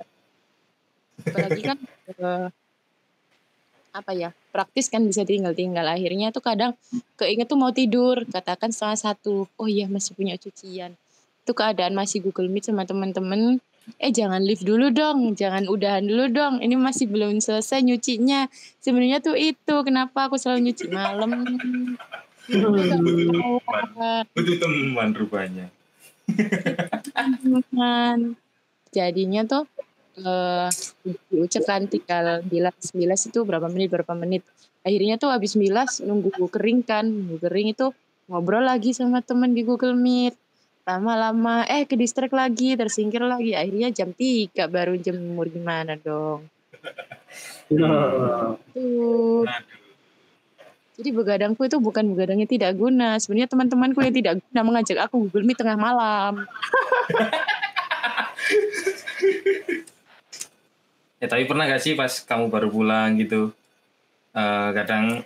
Apalagi 1.23 1.61
kan 1.61 1.77
uh, 2.19 2.47
apa 3.93 4.11
ya 4.17 4.33
praktis 4.49 4.89
kan 4.89 5.05
bisa 5.05 5.21
tinggal-tinggal 5.21 5.85
akhirnya 5.85 6.33
tuh 6.33 6.41
kadang 6.41 6.73
keinget 7.13 7.45
tuh 7.45 7.61
mau 7.61 7.69
tidur 7.69 8.25
katakan 8.25 8.73
setengah 8.73 8.97
satu 8.97 9.45
oh 9.45 9.69
iya 9.69 9.85
masih 9.85 10.17
punya 10.17 10.33
cucian 10.33 10.97
itu 11.45 11.51
keadaan 11.53 11.93
masih 11.93 12.25
Google 12.25 12.49
Meet 12.49 12.73
sama 12.73 12.89
temen-temen 12.89 13.61
eh 14.01 14.09
jangan 14.09 14.41
live 14.41 14.65
dulu 14.65 14.89
dong 14.89 15.37
jangan 15.37 15.69
udahan 15.69 16.01
dulu 16.09 16.25
dong 16.33 16.53
ini 16.65 16.73
masih 16.73 17.05
belum 17.05 17.37
selesai 17.37 17.85
nyucinya 17.85 18.49
sebenarnya 18.81 19.21
tuh 19.21 19.37
itu 19.37 19.75
kenapa 19.85 20.25
aku 20.25 20.41
selalu 20.41 20.73
nyuci 20.73 20.89
malam 20.89 21.29
itu 24.35 24.53
teman 24.59 25.09
rupanya. 25.15 25.67
Teman 27.13 28.35
jadinya 28.93 29.41
tuh 29.47 29.63
uh, 30.21 30.69
diucap 31.31 31.63
kan 31.65 31.87
tinggal 31.89 32.43
bilas 32.45 32.91
bilas 32.93 33.21
itu 33.25 33.41
berapa 33.47 33.67
menit 33.71 33.89
berapa 33.91 34.13
menit. 34.13 34.43
Akhirnya 34.83 35.15
tuh 35.15 35.31
habis 35.31 35.55
bilas 35.55 36.03
nunggu 36.03 36.51
kering 36.51 36.83
kan. 36.83 37.07
Nunggu 37.07 37.39
kering 37.39 37.71
itu 37.71 37.95
ngobrol 38.27 38.67
lagi 38.67 38.91
sama 38.91 39.23
temen 39.23 39.55
di 39.55 39.63
Google 39.63 39.95
Meet. 39.95 40.35
Lama-lama 40.83 41.63
eh 41.63 41.87
ke 41.87 41.95
distrik 41.95 42.35
lagi 42.35 42.75
tersingkir 42.75 43.23
lagi. 43.23 43.55
Akhirnya 43.55 43.87
jam 43.95 44.11
3 44.11 44.67
baru 44.67 44.99
jemur 44.99 45.47
gimana 45.47 45.95
dong? 45.95 46.43
Nah, 47.71 48.59
tuh 48.75 49.47
jadi 50.93 51.09
begadangku 51.09 51.65
itu 51.65 51.77
bukan 51.81 52.13
begadangnya 52.13 52.45
tidak 52.45 52.77
guna. 52.77 53.17
Sebenarnya 53.17 53.49
teman-temanku 53.49 53.99
yang 54.05 54.13
tidak 54.13 54.33
guna 54.45 54.61
mengajak 54.61 54.97
aku 55.01 55.25
Google 55.25 55.45
Meet 55.49 55.57
tengah 55.57 55.77
malam. 55.77 56.33
Ya 61.23 61.31
tapi 61.31 61.47
pernah 61.47 61.63
gak 61.63 61.79
sih 61.79 61.95
pas 61.95 62.11
kamu 62.19 62.51
baru 62.51 62.67
pulang 62.67 63.15
gitu 63.15 63.55
uh, 64.35 64.69
kadang 64.75 65.23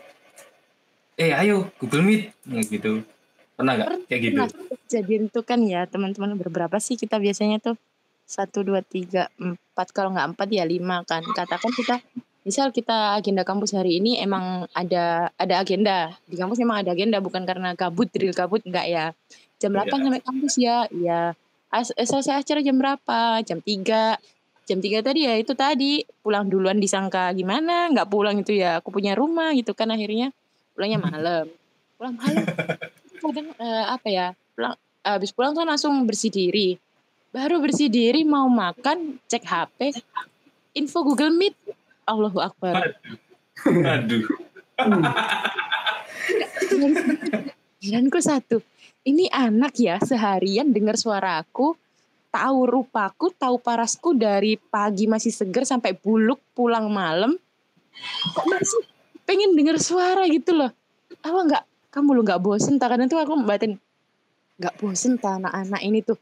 eh 1.17 1.33
ayo 1.33 1.73
Google 1.81 2.05
Meet 2.05 2.37
gitu. 2.69 3.01
Pernah 3.57 3.73
gak 3.81 4.05
kayak 4.05 4.21
gitu. 4.21 4.37
Jadi 4.85 5.25
itu 5.25 5.41
kan 5.41 5.57
ya 5.65 5.89
teman-teman 5.89 6.37
berberapa 6.37 6.77
sih 6.77 7.01
kita 7.01 7.17
biasanya 7.17 7.57
tuh? 7.57 7.81
Satu 8.29 8.61
dua 8.61 8.85
tiga 8.85 9.31
empat 9.41 9.89
kalau 9.89 10.13
nggak 10.13 10.37
empat 10.37 10.47
ya 10.53 10.69
lima 10.69 11.01
kan. 11.01 11.25
Katakan 11.25 11.71
kita 11.73 11.95
misal 12.47 12.71
kita 12.71 13.19
agenda 13.19 13.43
kampus 13.43 13.75
hari 13.75 13.99
ini 13.99 14.23
emang 14.23 14.71
ada 14.71 15.35
ada 15.35 15.55
agenda. 15.59 16.15
Di 16.23 16.39
kampus 16.39 16.55
memang 16.63 16.79
ada 16.79 16.95
agenda 16.95 17.19
bukan 17.19 17.43
karena 17.43 17.75
kabut 17.75 18.07
drill 18.07 18.31
kabut 18.31 18.63
enggak 18.63 18.87
ya. 18.87 19.05
Jam 19.59 19.75
Iya. 19.75 19.83
8 19.83 20.07
sampai 20.07 20.21
kampus 20.23 20.53
ya 20.55 20.87
ya 20.95 21.21
As- 21.67 21.91
eh, 21.91 22.07
selesai 22.07 22.39
acara 22.47 22.63
jam 22.63 22.79
berapa? 22.79 23.43
Jam 23.43 23.59
3 23.59 24.15
jam 24.63 24.79
3 24.79 25.03
tadi 25.03 25.27
ya 25.27 25.35
itu 25.35 25.51
tadi. 25.51 26.07
Pulang 26.23 26.47
duluan 26.47 26.79
disangka 26.79 27.35
gimana? 27.35 27.91
Nggak 27.91 28.07
pulang 28.07 28.39
itu 28.39 28.55
ya 28.55 28.79
aku 28.79 28.95
punya 28.95 29.11
rumah 29.11 29.51
gitu 29.51 29.75
kan 29.75 29.91
akhirnya. 29.91 30.31
Pulangnya 30.71 31.03
malam. 31.03 31.45
Pulang 31.99 32.15
malam. 32.15 32.43
Kadang 33.27 33.47
eh, 33.59 33.85
apa 33.91 34.07
ya 34.07 34.27
pulang 34.55 34.79
habis 35.03 35.35
pulang 35.35 35.51
kan 35.51 35.67
langsung 35.67 35.99
bersih 36.07 36.31
diri. 36.31 36.79
Baru 37.35 37.59
bersih 37.59 37.91
diri 37.91 38.23
mau 38.23 38.47
makan 38.47 39.19
cek 39.27 39.43
HP 39.43 39.79
info 40.79 41.03
Google 41.03 41.35
Meet 41.35 41.57
Allahu 42.07 42.39
Akbar 42.39 42.97
aduh 43.67 44.23
Pikiranku 47.77 48.19
satu, 48.21 48.57
ini 49.05 49.25
anak 49.29 49.73
ya 49.77 49.97
seharian 50.01 50.69
dengar 50.69 50.97
suaraku, 50.97 51.73
tahu 52.29 52.59
rupaku, 52.65 53.33
tahu 53.33 53.57
parasku 53.57 54.13
dari 54.13 54.57
pagi 54.57 55.09
masih 55.09 55.33
seger 55.33 55.65
sampai 55.65 55.97
buluk 55.97 56.41
pulang 56.53 56.89
malam, 56.89 57.33
kok 58.33 58.45
masih 58.49 58.81
pengen 59.25 59.53
dengar 59.57 59.81
suara 59.81 60.25
gitu 60.29 60.57
loh. 60.57 60.69
Apa 61.21 61.39
nggak? 61.47 61.63
Kamu 61.93 62.17
lo 62.17 62.21
nggak 62.21 62.41
bosen? 62.41 62.77
Tak 62.77 62.93
kadang 62.93 63.09
tuh 63.09 63.17
aku 63.17 63.33
batin 63.45 63.81
nggak 64.57 64.73
bosen 64.81 65.21
tak 65.21 65.37
anak-anak 65.37 65.81
ini 65.85 66.01
tuh 66.01 66.17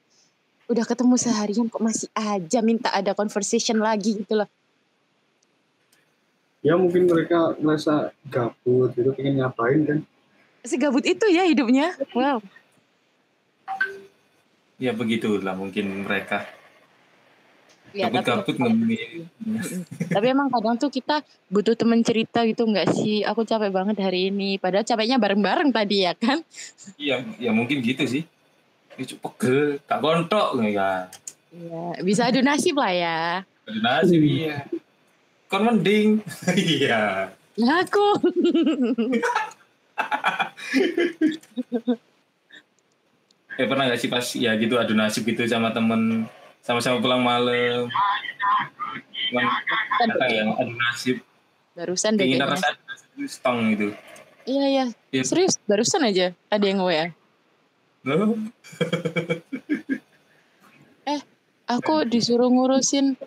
udah 0.68 0.84
ketemu 0.84 1.16
seharian 1.16 1.68
kok 1.72 1.80
masih 1.80 2.12
aja 2.12 2.60
minta 2.60 2.92
ada 2.92 3.16
conversation 3.16 3.80
lagi 3.80 4.24
gitu 4.24 4.44
loh. 4.44 4.50
Ya 6.66 6.74
mungkin 6.74 7.06
mereka 7.06 7.54
merasa 7.62 8.10
gabut 8.26 8.90
gitu 8.98 9.14
pengen 9.14 9.38
ngapain 9.38 9.86
kan 9.86 10.00
Segabut 10.66 11.06
itu 11.06 11.30
ya 11.30 11.46
hidupnya. 11.46 11.94
Wow. 12.18 12.42
ya 14.82 14.92
begitulah 14.92 15.54
mungkin 15.54 16.10
mereka 16.10 16.42
Ya, 17.96 18.12
tapi- 18.12 18.28
emang 20.36 20.52
kadang 20.52 20.76
tuh 20.76 20.92
kita 20.92 21.24
butuh 21.48 21.80
temen 21.80 22.04
cerita 22.04 22.44
gitu 22.44 22.68
nggak 22.68 22.92
sih? 22.92 23.24
Aku 23.24 23.48
capek 23.48 23.72
banget 23.72 23.96
hari 24.04 24.28
ini. 24.28 24.60
Padahal 24.60 24.84
capeknya 24.84 25.16
bareng-bareng 25.16 25.72
tadi 25.72 26.04
ya 26.04 26.12
kan? 26.12 26.44
Iya, 27.00 27.24
ya 27.40 27.56
mungkin 27.56 27.80
gitu 27.80 28.04
sih. 28.04 28.28
Ini 29.00 29.16
pegel, 29.16 29.80
tak 29.88 30.04
kontok 30.04 30.60
ya. 30.68 31.08
Iya, 31.56 32.04
bisa 32.04 32.28
adu 32.28 32.44
nasib 32.44 32.76
lah 32.76 32.92
ya. 32.92 33.20
Ada 33.64 33.80
nasi 33.80 34.20
iya. 34.20 34.68
Kon 35.50 35.62
mending. 35.66 36.22
Iya. 36.56 37.32
Aku. 37.56 38.06
Eh 43.56 43.64
pernah 43.72 43.88
gak 43.88 44.04
sih 44.04 44.12
pas 44.12 44.28
ya 44.36 44.52
gitu 44.60 44.76
adu 44.76 44.92
nasib 44.92 45.24
gitu 45.24 45.48
sama 45.48 45.72
temen 45.72 46.28
sama-sama 46.60 47.00
pulang 47.00 47.24
malam. 47.24 47.88
Cuman 49.32 49.46
kata 49.96 50.26
yang 50.28 50.52
adu 50.60 50.76
nasib. 50.76 51.24
Barusan 51.72 52.20
deh 52.20 52.28
Ingin 52.28 52.44
kayaknya. 52.44 52.52
rasa 52.52 52.70
stong 53.32 53.72
gitu. 53.72 53.96
Iya, 54.44 54.66
iya. 54.68 54.86
Iya. 55.16 55.24
Serius, 55.24 55.56
barusan 55.64 56.04
aja 56.04 56.36
ada 56.52 56.66
yang 56.68 56.84
WA. 56.84 57.16
Loh, 58.04 58.36
Aku 61.66 62.06
disuruh 62.06 62.46
ngurusin 62.54 63.18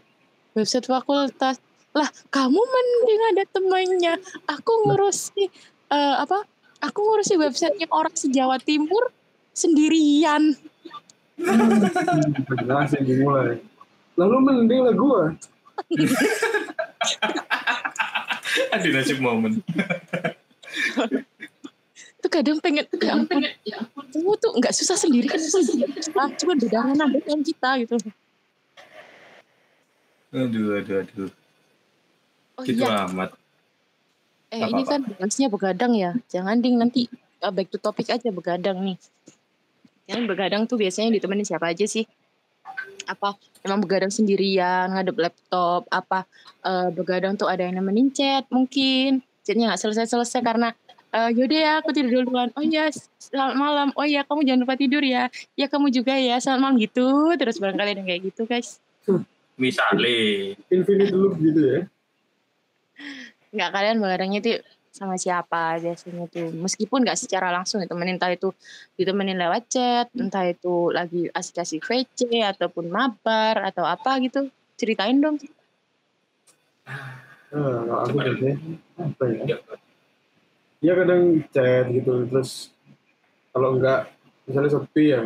website 0.55 0.87
fakultas. 0.87 1.59
Lah, 1.99 2.09
kamu 2.31 2.61
mending 2.63 3.23
ada 3.35 3.45
temannya. 3.51 4.15
Aku 4.47 4.87
ngurusi 4.87 5.51
eh, 5.91 6.17
apa? 6.23 6.47
Aku 6.79 7.03
ngurusi 7.03 7.35
websitenya 7.35 7.91
orang 7.91 8.15
se-Jawa 8.15 8.63
Timur 8.63 9.11
sendirian. 9.51 10.55
jelas 12.59 12.91
yang 12.99 13.07
dimulai 13.07 13.63
lalu 14.19 14.37
mending 14.43 14.83
lah 14.83 14.95
gua 14.99 15.23
adu 18.75 18.89
nasib 18.91 19.23
momen. 19.23 19.63
itu 22.19 22.27
kadang 22.27 22.59
pengen 22.59 22.83
ya 22.99 23.15
ampun 23.15 23.47
kamu 24.11 24.35
tuh 24.43 24.51
nggak 24.59 24.75
susah 24.75 24.99
sendiri 24.99 25.31
kan 25.31 25.39
susah 25.39 25.63
ah, 26.19 26.27
cuma 26.35 26.59
beda 26.59 26.83
mana 26.83 27.07
dengan 27.07 27.41
kita 27.47 27.79
gitu 27.87 27.95
Aduh, 30.29 30.77
aduh, 30.77 31.09
aduh. 31.09 31.33
Oh 32.59 32.63
Gitu 32.67 32.83
iya. 32.83 33.07
amat. 33.07 33.31
eh 34.49 34.59
Nggak 34.59 34.71
ini 34.75 34.83
apa-apa. 34.83 34.91
kan 34.91 35.01
bahasnya 35.15 35.49
begadang 35.49 35.93
ya. 35.95 36.11
Jangan 36.27 36.57
ding 36.59 36.77
nanti 36.77 37.07
uh, 37.45 37.53
back 37.55 37.69
to 37.71 37.79
topic 37.79 38.11
aja 38.11 38.29
begadang 38.35 38.83
nih. 38.83 38.99
Yang 40.09 40.23
begadang 40.27 40.63
tuh 40.67 40.81
biasanya 40.81 41.15
ditemenin 41.15 41.47
siapa 41.47 41.71
aja 41.71 41.85
sih? 41.85 42.09
Apa 43.05 43.37
emang 43.61 43.85
begadang 43.85 44.09
sendirian 44.09 44.89
ngadep 44.97 45.17
laptop 45.21 45.85
apa 45.93 46.25
eh, 46.65 46.89
begadang 46.93 47.37
tuh 47.37 47.45
ada 47.45 47.65
yang 47.69 47.77
nemenin 47.77 48.09
chat 48.09 48.49
mungkin. 48.49 49.21
Chatnya 49.45 49.69
nggak 49.73 49.81
selesai 49.85 50.09
selesai 50.09 50.41
karena 50.41 50.73
eh, 51.13 51.29
yaudah 51.37 51.61
ya 51.61 51.73
aku 51.85 51.93
tidur 51.93 52.25
duluan. 52.25 52.49
Oh 52.57 52.65
ya 52.65 52.89
selamat 53.21 53.57
malam. 53.61 53.89
Oh 54.01 54.09
ya 54.09 54.25
kamu 54.25 54.49
jangan 54.49 54.61
lupa 54.65 54.75
tidur 54.81 55.05
ya. 55.05 55.29
Ya 55.61 55.69
kamu 55.69 55.93
juga 55.93 56.17
ya. 56.17 56.41
Selamat 56.41 56.61
malam 56.65 56.77
gitu. 56.81 57.37
Terus 57.37 57.61
barangkali 57.61 57.89
ada 57.93 58.01
yang 58.01 58.09
kayak 58.09 58.23
gitu 58.33 58.43
guys. 58.49 58.81
Misalnya. 59.61 60.57
infinite 60.73 61.13
loop 61.13 61.37
gitu 61.37 61.61
ya 61.61 61.81
nggak 63.49 63.71
kalian 63.73 63.97
begadangnya 64.03 64.41
tuh 64.45 64.61
sama 64.99 65.15
siapa 65.15 65.79
biasanya 65.79 66.27
tuh. 66.27 66.51
Meskipun 66.51 67.07
nggak 67.07 67.19
secara 67.19 67.55
langsung 67.55 67.79
ditemenin 67.79 68.19
entah 68.19 68.33
itu 68.35 68.51
ditemenin 68.99 69.39
lewat 69.39 69.71
chat 69.71 70.07
entah 70.19 70.45
itu 70.49 70.91
lagi 70.91 71.31
asik-asik 71.31 71.87
VC 71.87 72.43
ataupun 72.43 72.91
mabar 72.91 73.63
atau 73.71 73.87
apa 73.87 74.19
gitu. 74.25 74.51
Ceritain 74.75 75.19
dong. 75.23 75.39
Ah, 76.89 77.23
kalau 77.55 77.99
aku 78.03 78.17
biasanya 78.19 78.57
apa 78.99 79.25
ya? 79.31 79.43
Ya, 79.47 79.59
ya 80.83 80.93
kadang 80.99 81.23
chat 81.55 81.85
gitu 81.95 82.13
terus 82.27 82.75
kalau 83.55 83.79
enggak 83.79 84.11
misalnya 84.47 84.71
sepi 84.73 85.05
ya 85.15 85.23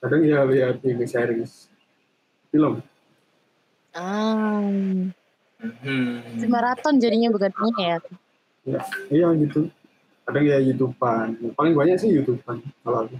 kadang 0.00 0.22
ya 0.24 0.44
lihat 0.44 0.80
TV 0.80 1.04
series 1.04 1.68
film. 2.52 2.80
Ah 3.94 4.60
Hmm. 5.82 6.20
Maraton 6.46 6.96
jadinya 6.98 7.28
begadangnya 7.30 7.84
ya. 7.84 7.98
Ya, 8.64 8.80
iya 9.12 9.28
gitu. 9.36 9.68
Kadang 10.24 10.44
ya 10.44 10.56
YouTubean. 10.58 11.36
Paling 11.52 11.74
banyak 11.76 11.96
sih 12.00 12.10
YouTubean 12.12 12.64
kalau 12.80 13.04
aku. 13.04 13.16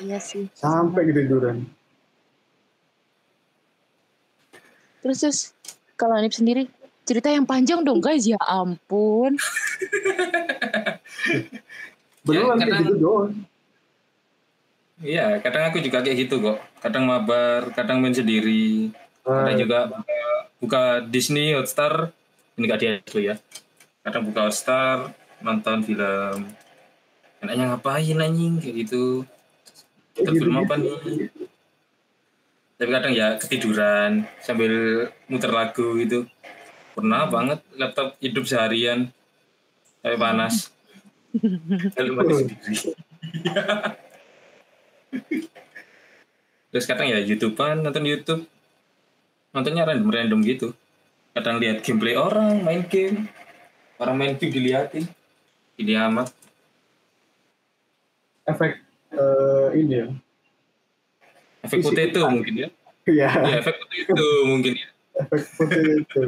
Iya 0.00 0.18
sih. 0.18 0.48
Sampai 0.56 1.04
ketiduran. 1.04 1.68
Terus 5.02 5.18
terus 5.20 5.38
kalau 5.98 6.16
Anip 6.16 6.32
sendiri 6.32 6.70
cerita 7.02 7.28
yang 7.28 7.44
panjang 7.44 7.84
dong 7.84 8.00
guys 8.00 8.24
ya 8.24 8.38
ampun. 8.40 9.36
Beneran 12.22 12.54
Ya, 12.54 12.54
kayak 12.56 12.70
kadang- 12.70 12.84
gitu 12.86 12.94
doang. 12.96 13.32
Iya, 15.02 15.42
kadang 15.42 15.66
aku 15.66 15.82
juga 15.82 15.98
kayak 15.98 16.14
gitu 16.24 16.38
kok. 16.38 16.62
Kadang 16.78 17.10
mabar, 17.10 17.74
kadang 17.74 17.98
main 17.98 18.14
sendiri. 18.14 18.94
Kadang 19.22 19.54
Ah, 19.54 19.58
juga 19.58 19.78
buka, 20.58 20.82
Disney 21.06 21.54
Hotstar. 21.54 22.10
Ini 22.58 22.64
gak 22.66 22.80
dia 22.82 22.98
dulu 23.02 23.20
ya. 23.22 23.34
Kadang 24.02 24.26
buka 24.26 24.50
Hotstar, 24.50 25.14
nonton 25.38 25.86
film. 25.86 26.50
Enaknya 27.42 27.74
ngapain 27.74 28.18
anjing 28.18 28.58
kayak 28.58 28.76
gitu. 28.86 29.22
Nonton 30.18 30.34
film 30.38 30.54
apa 30.58 30.74
nih? 30.78 31.30
Tapi 32.82 32.90
kadang 32.90 33.14
ya 33.14 33.38
ketiduran 33.38 34.26
sambil 34.42 35.06
muter 35.30 35.54
lagu 35.54 35.94
gitu. 36.02 36.26
Pernah 36.98 37.30
banget 37.30 37.62
laptop 37.78 38.18
hidup 38.18 38.42
seharian. 38.42 39.14
Sampai 40.02 40.18
panas. 40.18 40.74
Lalu 41.96 42.12
mati 42.18 42.32
sendiri. 42.34 42.74
Terus 46.72 46.88
kadang 46.88 47.06
ya 47.06 47.22
YouTubean, 47.22 47.86
nonton 47.86 48.02
YouTube. 48.02 48.42
Nontonnya 49.52 49.84
random-random 49.84 50.40
gitu. 50.48 50.72
Kadang 51.36 51.60
lihat 51.60 51.84
gameplay 51.84 52.16
orang 52.16 52.64
main 52.64 52.84
game. 52.88 53.28
Orang 54.00 54.16
main 54.16 54.34
game 54.40 54.52
diliatin. 54.52 55.04
Ini 55.76 56.08
amat. 56.08 56.32
Efek 58.48 58.80
eh, 59.12 59.68
ini 59.76 59.94
ya. 60.02 60.06
Efek 61.68 61.84
potato 61.84 62.20
mungkin 62.32 62.54
ya. 62.66 62.68
Iya, 63.04 63.28
Ya, 63.52 63.54
efek 63.60 63.76
potato 63.76 64.26
mungkin 64.48 64.72
ya. 64.80 64.88
efek 65.20 65.40
itu. 66.00 66.22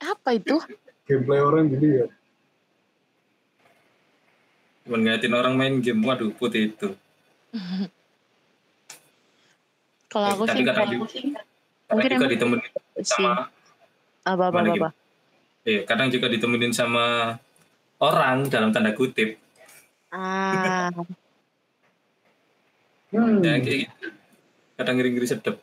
Apa 0.00 0.36
itu? 0.36 0.56
Gameplay 1.08 1.40
orang 1.40 1.72
jadi 1.72 1.88
ya. 2.04 2.06
Cuman 4.84 5.00
ngeliatin 5.04 5.34
orang 5.36 5.54
main 5.56 5.74
game, 5.80 6.04
waduh 6.04 6.32
potato. 6.36 6.92
Kalau 10.10 10.28
aku 10.34 10.44
Tapi 10.44 10.54
sih 10.58 10.64
kadang 10.66 10.86
kalau 10.86 11.00
aku 11.02 11.08
sih 11.08 11.24
Mungkin 11.90 12.10
juga 12.16 12.28
ditemenin 12.30 12.70
sih 12.70 13.04
sama 13.04 13.50
apa 14.22 14.44
apa 14.52 14.58
apa. 14.62 14.68
gimana? 14.70 14.90
eh, 15.66 15.80
kadang 15.84 16.08
juga 16.08 16.26
ditemenin 16.30 16.72
sama 16.72 17.36
orang 18.00 18.46
dalam 18.48 18.70
tanda 18.70 18.94
kutip. 18.94 19.36
Ah, 20.10 20.90
Hmm. 23.10 23.42
Ya 23.42 23.58
kayak 23.58 23.90
gitu. 23.90 24.06
Kadang 24.78 24.94
ngiri-ngiri 24.94 25.26
sedep. 25.26 25.58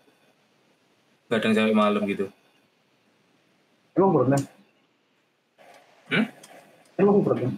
Kadang 1.31 1.55
sampai 1.55 1.71
malam 1.71 2.03
gitu. 2.03 2.27
Emang 3.95 4.11
pernah? 4.11 4.39
Hmm? 6.11 6.25
Emang 6.99 7.23
pernah? 7.23 7.51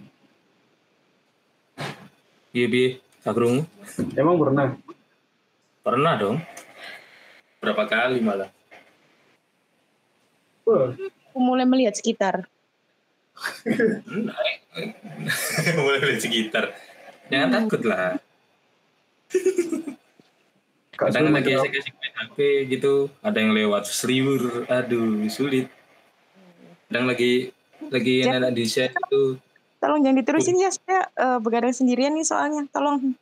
Iya 2.53 2.65
bi, 2.69 2.83
Sagrung. 3.25 3.65
Emang 4.13 4.37
pernah? 4.37 4.77
Pernah 5.81 6.13
dong. 6.21 6.37
Berapa 7.57 7.83
kali 7.89 8.21
malah. 8.21 8.53
Aku 11.29 11.39
mulai 11.39 11.65
melihat 11.65 11.97
sekitar. 11.97 12.45
Mulai 15.79 15.99
dari 16.03 16.19
sekitar. 16.19 16.75
Jangan 17.31 17.49
takut 17.55 17.81
lah. 17.87 18.19
Kadang 20.99 21.31
lagi 21.31 21.55
asik-asik 21.55 21.95
main 21.95 22.13
HP 22.19 22.37
gitu. 22.75 23.07
Ada 23.23 23.39
yang 23.39 23.55
lewat 23.55 23.87
seliwur. 23.87 24.67
Aduh, 24.67 25.23
sulit. 25.31 25.71
Kadang 26.91 27.07
lagi 27.07 27.55
lagi 27.87 28.27
enak 28.27 28.51
di 28.51 28.67
set 28.67 28.91
itu. 28.91 29.39
Tolong 29.79 30.03
jangan 30.03 30.19
diterusin 30.19 30.59
ya, 30.59 30.67
saya 30.75 31.07
eh, 31.07 31.39
begadang 31.39 31.71
sendirian 31.71 32.11
nih 32.11 32.27
soalnya. 32.27 32.67
Tolong. 32.67 32.99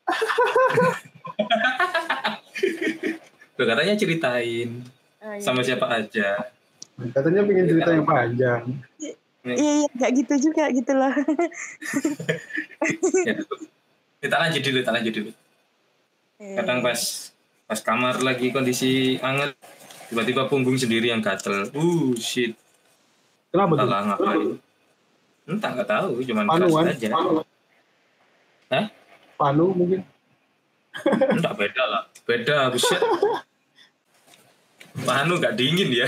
Loh, 3.57 3.65
katanya 3.65 3.93
ceritain 3.93 4.81
sama 5.37 5.61
siapa 5.61 5.85
aja. 5.85 6.49
Katanya 6.97 7.41
pengen 7.45 7.65
cerita 7.69 7.89
yang 7.93 8.05
panjang. 8.09 8.61
Iya, 8.97 9.13
iya, 9.53 9.85
nggak 9.93 10.11
gitu 10.17 10.33
juga 10.49 10.63
gitu 10.73 10.91
loh. 10.97 11.13
Ya, 13.27 13.33
kita 14.21 14.35
lanjut 14.37 14.61
dulu, 14.65 14.77
kita 14.81 14.93
lanjut 14.93 15.13
dulu. 15.13 15.31
Kadang 16.37 16.79
pas 16.81 16.99
pas 17.67 17.79
kamar 17.81 18.15
lagi 18.21 18.49
kondisi 18.49 19.17
anget, 19.21 19.53
tiba-tiba 20.09 20.49
punggung 20.49 20.77
sendiri 20.77 21.09
yang 21.13 21.21
gatel. 21.21 21.69
Uh, 21.73 22.13
shit. 22.17 22.57
Kenapa 23.53 23.73
tuh? 23.77 23.81
Salah 23.85 24.01
ngapain? 24.13 24.49
Entah 25.47 25.69
nggak 25.73 25.89
tahu, 25.89 26.11
cuman 26.27 26.45
Panu 26.45 26.65
keras 26.69 26.97
aja. 26.97 27.09
Hah? 28.73 28.85
Panu 29.37 29.65
mungkin. 29.73 30.01
Enggak 31.07 31.53
beda 31.55 31.83
lah. 31.87 32.03
Beda, 32.25 32.57
buset. 32.73 33.01
Panu 35.05 35.37
nggak 35.37 35.53
dingin 35.53 35.93
ya. 35.93 36.07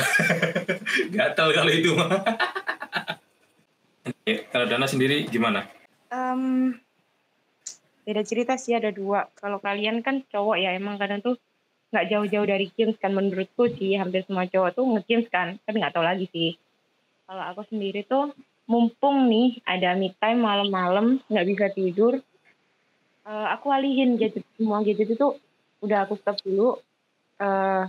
Gatel 1.15 1.49
kalau 1.53 1.71
itu 1.71 1.93
mah. 1.93 2.09
Oke, 4.09 4.33
kalau 4.49 4.65
Dana 4.65 4.87
sendiri 4.89 5.29
gimana? 5.29 5.69
Em, 6.09 6.73
beda 8.07 8.25
cerita 8.25 8.57
sih 8.57 8.73
ada 8.73 8.89
dua. 8.89 9.29
Kalau 9.37 9.61
kalian 9.61 10.01
kan 10.01 10.25
cowok 10.33 10.57
ya 10.57 10.73
emang 10.73 10.97
kadang 10.97 11.21
tuh 11.21 11.37
nggak 11.89 12.07
jauh-jauh 12.09 12.47
dari 12.49 12.69
games 12.73 12.97
kan 12.97 13.13
menurutku 13.13 13.69
sih 13.77 13.97
hampir 13.97 14.25
semua 14.25 14.49
cowok 14.49 14.73
tuh 14.73 14.85
nge-games 14.85 15.29
kan. 15.29 15.61
Tapi 15.61 15.75
nggak 15.77 15.93
tahu 15.93 16.05
lagi 16.05 16.25
sih. 16.33 16.57
Kalau 17.29 17.43
aku 17.45 17.61
sendiri 17.69 18.01
tuh 18.09 18.33
mumpung 18.69 19.29
nih 19.29 19.61
ada 19.65 19.93
me 19.97 20.13
time 20.17 20.41
malam-malam 20.45 21.21
nggak 21.29 21.47
bisa 21.49 21.65
tidur, 21.73 22.21
eh, 23.25 23.47
aku 23.53 23.73
alihin 23.73 24.17
gadget 24.17 24.45
semua 24.57 24.81
gadget 24.85 25.13
itu 25.13 25.37
udah 25.81 26.05
aku 26.05 26.17
stop 26.21 26.37
dulu. 26.41 26.77
Eh, 27.41 27.83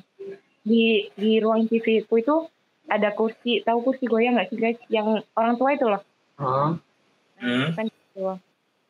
di 0.60 1.08
di 1.16 1.40
ruang 1.40 1.64
TV 1.66 2.04
ku 2.04 2.20
itu 2.20 2.46
ada 2.90 3.14
kursi, 3.14 3.62
tahu 3.62 3.86
kursi 3.86 4.04
goyang 4.10 4.34
nggak 4.36 4.50
sih 4.50 4.58
guys? 4.58 4.78
Yang 4.90 5.22
orang 5.38 5.54
tua 5.56 5.70
itu 5.72 5.86
loh. 5.86 6.02
Ah, 6.40 6.74
Hmm? 7.40 7.72
kan 7.72 7.88
gitu. 7.88 8.36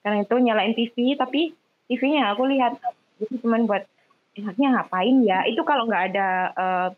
Karena 0.03 0.27
itu 0.27 0.35
nyalain 0.43 0.75
TV, 0.75 1.15
tapi 1.15 1.55
TV-nya 1.87 2.35
aku 2.35 2.51
lihat 2.51 2.83
itu 3.23 3.39
cuman 3.47 3.69
buat 3.69 3.87
enaknya 4.35 4.69
ngapain 4.75 5.17
ya? 5.23 5.47
Itu 5.47 5.63
kalau 5.63 5.87
nggak 5.87 6.05
ada 6.11 6.29
eh, 6.51 6.89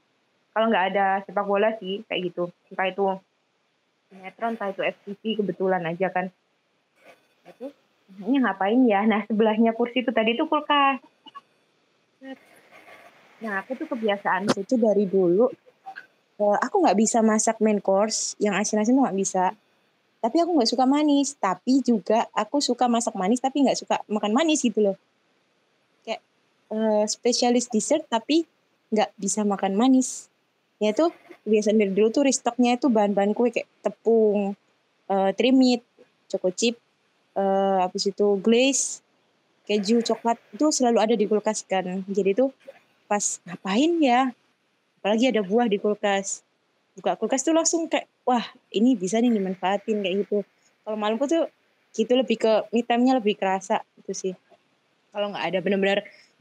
kalau 0.56 0.66
nggak 0.72 0.86
ada 0.94 1.06
sepak 1.28 1.44
bola 1.44 1.76
sih 1.76 2.00
kayak 2.08 2.32
gitu. 2.32 2.48
Entah 2.72 2.86
itu 2.88 3.04
sinetron, 4.08 4.56
entah 4.56 4.68
itu 4.72 4.80
FTV 4.80 5.22
kebetulan 5.44 5.82
aja 5.84 6.08
kan. 6.08 6.32
Itu 7.48 7.68
enaknya 8.16 8.38
ngapain 8.48 8.80
ya? 8.88 9.00
Nah 9.04 9.20
sebelahnya 9.28 9.76
kursi 9.76 10.04
itu 10.04 10.12
tadi 10.14 10.36
itu 10.36 10.44
kulkas. 10.48 11.00
Nah 13.42 13.66
aku 13.66 13.74
tuh 13.74 13.90
kebiasaan 13.90 14.46
itu 14.54 14.74
dari 14.78 15.04
dulu. 15.04 15.50
eh, 16.42 16.58
aku 16.58 16.82
nggak 16.82 16.98
bisa 16.98 17.18
masak 17.22 17.58
main 17.62 17.78
course 17.78 18.34
yang 18.42 18.54
asin-asin 18.56 18.96
tuh 18.96 19.04
nggak 19.04 19.18
bisa. 19.18 19.44
Tapi 20.22 20.36
aku 20.38 20.50
nggak 20.54 20.70
suka 20.70 20.84
manis 20.86 21.34
tapi 21.36 21.82
juga 21.82 22.30
aku 22.34 22.62
suka 22.62 22.86
masak 22.86 23.14
manis 23.18 23.42
tapi 23.42 23.66
nggak 23.66 23.78
suka 23.78 24.00
makan 24.06 24.32
manis 24.32 24.62
gitu 24.62 24.80
loh. 24.80 24.96
Kayak 26.06 26.22
eh, 26.70 27.04
spesialis 27.10 27.66
dessert 27.66 28.06
tapi 28.06 28.46
nggak 28.94 29.10
bisa 29.18 29.42
makan 29.42 29.74
manis. 29.74 30.30
Ya 30.78 30.94
itu 30.94 31.10
kebiasaan 31.46 31.78
dari 31.78 31.92
dulu 31.94 32.08
tuh 32.10 32.24
restocknya 32.26 32.78
itu 32.78 32.86
bahan-bahan 32.90 33.34
kue 33.34 33.50
kayak 33.50 33.68
tepung 33.82 34.54
eh 35.10 35.30
trimit 35.34 35.82
choco 36.30 36.50
chip 36.54 36.78
eh 37.34 37.78
habis 37.82 38.06
itu 38.06 38.26
glaze 38.38 39.02
keju 39.66 40.02
coklat 40.02 40.38
itu 40.54 40.66
selalu 40.74 40.98
ada 41.02 41.14
di 41.14 41.26
kulkas 41.26 41.62
kan. 41.66 42.02
Jadi 42.06 42.30
tuh 42.34 42.50
pas 43.12 43.44
ngapain 43.44 43.92
ya? 44.00 44.32
Apalagi 45.04 45.28
ada 45.28 45.44
buah 45.44 45.68
di 45.68 45.76
kulkas. 45.76 46.40
Buka 46.96 47.20
kulkas 47.20 47.44
tuh 47.44 47.52
langsung 47.52 47.92
kayak 47.92 48.08
wah 48.24 48.40
ini 48.72 48.96
bisa 48.96 49.20
nih 49.20 49.28
dimanfaatin 49.28 50.00
kayak 50.00 50.24
gitu. 50.24 50.40
Kalau 50.80 50.96
malamku 50.96 51.28
tuh 51.28 51.44
gitu 51.92 52.16
lebih 52.16 52.40
ke 52.40 52.52
me 52.72 52.80
lebih 53.12 53.36
kerasa 53.36 53.84
gitu 54.00 54.16
sih. 54.16 54.32
Kalau 55.12 55.28
nggak 55.28 55.44
ada 55.44 55.58
benar-benar 55.60 55.98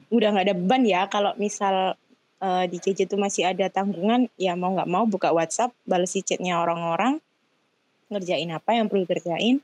udah 0.08 0.32
nggak 0.32 0.46
ada 0.48 0.56
beban 0.56 0.84
ya. 0.88 1.02
Kalau 1.12 1.36
misal 1.36 2.00
eh, 2.40 2.66
di 2.72 2.80
gadget 2.80 3.12
tuh 3.12 3.20
masih 3.20 3.52
ada 3.52 3.68
tanggungan 3.68 4.32
ya 4.40 4.56
mau 4.56 4.72
nggak 4.72 4.88
mau 4.88 5.04
buka 5.04 5.36
WhatsApp 5.36 5.76
balas 5.84 6.16
chatnya 6.24 6.56
orang-orang 6.56 7.20
ngerjain 8.08 8.48
apa 8.56 8.80
yang 8.80 8.88
perlu 8.88 9.04
kerjain 9.04 9.60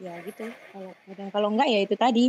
ya 0.00 0.16
gitu. 0.24 0.48
Kalau 0.72 0.90
kadang 1.04 1.28
kalau 1.28 1.48
nggak 1.52 1.68
ya 1.68 1.78
itu 1.84 1.94
tadi 2.00 2.24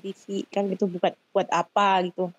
TV 0.00 0.48
kan 0.48 0.64
gitu 0.72 0.88
buat 0.88 1.12
buat 1.36 1.48
apa 1.52 2.08
gitu 2.08 2.32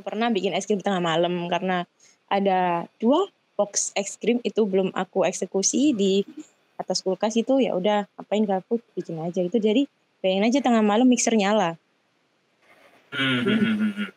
pernah 0.00 0.28
bikin 0.28 0.52
es 0.52 0.68
krim 0.68 0.80
tengah 0.80 1.00
malam 1.00 1.48
karena 1.48 1.88
ada 2.28 2.84
dua 3.00 3.28
box 3.56 3.92
es 3.96 4.16
krim 4.20 4.40
itu 4.44 4.64
belum 4.64 4.92
aku 4.92 5.24
eksekusi 5.24 5.96
di 5.96 6.24
atas 6.76 7.00
kulkas 7.00 7.36
itu 7.36 7.56
ya 7.60 7.72
udah 7.72 8.04
apain 8.20 8.44
gak 8.44 8.64
aku 8.68 8.80
bikin 8.92 9.16
aja 9.24 9.40
itu 9.40 9.56
jadi 9.56 9.88
pengen 10.20 10.44
aja 10.44 10.60
tengah 10.60 10.84
malam 10.84 11.08
mixer 11.08 11.36
nyala 11.36 11.76
Hmm, 13.06 13.38
hmm, 13.38 13.58
hmm, 13.62 13.92
hmm. 13.96 14.08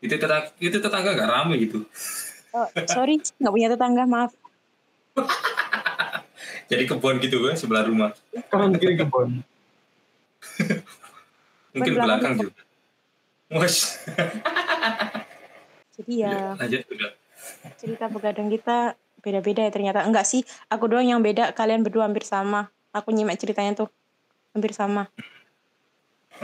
Itu 0.00 0.16
tetangga, 0.16 0.48
itu 0.58 0.80
tetangga 0.80 1.12
gak 1.12 1.28
rame 1.28 1.54
gitu. 1.60 1.84
oh, 2.56 2.66
sorry 2.88 3.20
nggak 3.20 3.52
punya 3.52 3.68
tetangga 3.68 4.08
maaf 4.08 4.32
Jadi 6.70 6.84
kebun 6.84 7.16
gitu 7.20 7.40
kan 7.44 7.56
sebelah 7.56 7.84
rumah. 7.88 8.12
Kiri 8.76 9.00
kebun. 9.00 9.40
Mungkin 11.78 11.94
Belakang 11.94 12.20
belakang 12.20 12.34
juga. 12.42 12.62
Wes, 13.48 13.76
jadi 15.96 16.12
ya. 16.28 16.36
Lanjut 16.60 16.84
udah. 16.92 17.10
cerita 17.80 18.04
begadang 18.12 18.52
kita 18.52 18.92
beda-beda 19.24 19.64
ya 19.64 19.72
ternyata. 19.72 20.04
Enggak 20.04 20.28
sih 20.28 20.44
aku 20.68 20.84
doang 20.84 21.08
yang 21.08 21.24
beda. 21.24 21.56
Kalian 21.56 21.80
berdua 21.80 22.04
hampir 22.04 22.28
sama. 22.28 22.68
Aku 22.92 23.08
nyimak 23.08 23.40
ceritanya 23.40 23.72
tuh. 23.72 23.88
Hampir 24.52 24.76
sama. 24.76 25.08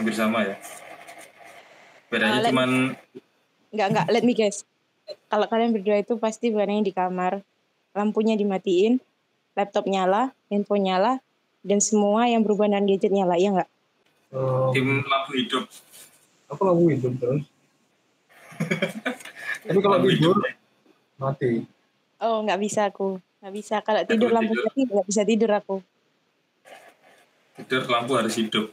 Hampir 0.01 0.17
sama 0.17 0.49
ya. 0.49 0.57
Bedanya 2.09 2.41
let- 2.41 2.53
cuman 2.57 2.71
enggak 3.69 3.87
enggak. 3.93 4.07
Let 4.09 4.25
me 4.25 4.33
guess. 4.33 4.65
Kalau 5.29 5.45
kalian 5.45 5.77
berdua 5.77 6.01
itu 6.01 6.17
pasti 6.17 6.49
begadangnya 6.49 6.89
di 6.89 6.95
kamar. 6.97 7.45
Lampunya 7.93 8.33
dimatiin 8.33 8.97
laptop 9.55 9.85
nyala 9.87 10.33
handphone 10.49 10.89
nyala 10.89 11.13
dan 11.61 11.85
semua 11.85 12.27
yang 12.33 12.41
berhubungan 12.41 12.81
dengan 12.81 12.97
gadget 12.97 13.13
nyala. 13.13 13.37
Ya 13.37 13.53
enggak 13.53 13.71
Oh, 14.35 14.75
tim 14.75 15.01
lampu 15.01 15.31
hidup. 15.39 15.65
apa 16.45 16.61
lampu 16.61 16.91
hidup 16.91 17.15
terus? 17.17 17.43
Tapi 19.65 19.79
kalau 19.79 19.97
Lampu 19.97 20.11
tidur 20.11 20.37
hidup. 20.37 20.55
mati. 21.17 21.51
oh 22.19 22.43
nggak 22.43 22.61
bisa 22.61 22.81
aku 22.87 23.19
nggak 23.41 23.55
bisa 23.55 23.77
kalau 23.81 24.03
tidur 24.03 24.31
lampu 24.31 24.53
tidur. 24.53 24.67
mati 24.67 24.81
nggak 24.85 25.07
bisa 25.07 25.23
tidur 25.23 25.51
aku 25.51 25.77
Tidur 27.57 27.87
lampu 27.87 28.13
harus 28.15 28.35
hidup. 28.35 28.67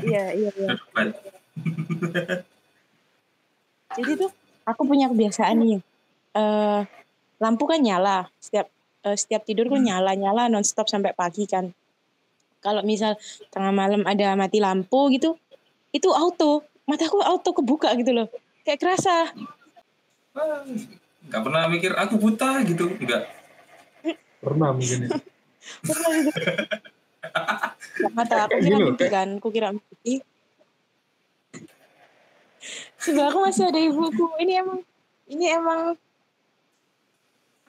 iya 0.00 0.32
iya 0.32 0.48
iya. 0.50 0.68
Jadi 3.92 4.10
tuh 4.16 4.30
aku 4.64 4.82
punya 4.82 5.06
kebiasaan 5.06 5.56
nih. 5.58 5.80
eh 6.32 6.80
lampu 7.36 7.68
kan 7.68 7.76
nyala 7.78 8.32
setiap 8.40 8.72
eh, 9.02 9.16
setiap 9.18 9.44
tidur 9.44 9.68
kan 9.68 9.84
nyala 9.84 10.16
nyala 10.16 10.48
nonstop 10.48 10.88
sampai 10.88 11.12
pagi 11.12 11.44
kan. 11.44 11.68
Kalau 12.62 12.86
misal 12.86 13.18
tengah 13.50 13.74
malam 13.74 14.06
ada 14.06 14.38
mati 14.38 14.62
lampu 14.62 15.10
gitu, 15.10 15.34
itu 15.90 16.08
auto 16.14 16.62
mataku 16.86 17.18
auto 17.18 17.50
kebuka 17.50 17.90
gitu 17.98 18.14
loh. 18.14 18.28
Kayak 18.62 18.78
kerasa. 18.78 19.34
Ah, 20.38 20.62
Nggak 21.22 21.42
pernah 21.42 21.62
mikir 21.70 21.92
aku 21.94 22.14
buta 22.18 22.62
gitu. 22.66 22.86
Enggak. 22.98 23.30
Pernah 24.42 24.74
mungkin 24.74 24.98
ya. 25.06 25.10
Pernah 25.86 26.10
gitu. 26.18 26.30
Nggak 28.02 28.12
mata 28.14 28.36
aku 28.46 28.56
kira 28.58 28.76
mimpi 28.82 29.04
kan, 29.06 29.28
aku 29.38 29.48
kira 29.54 29.68
mimpi. 29.70 30.14
Sebelah 32.98 33.30
aku 33.30 33.38
masih 33.46 33.64
ada 33.70 33.80
ibuku. 33.82 34.26
Ini 34.42 34.52
emang 34.62 34.78
ini 35.30 35.46
emang 35.50 35.80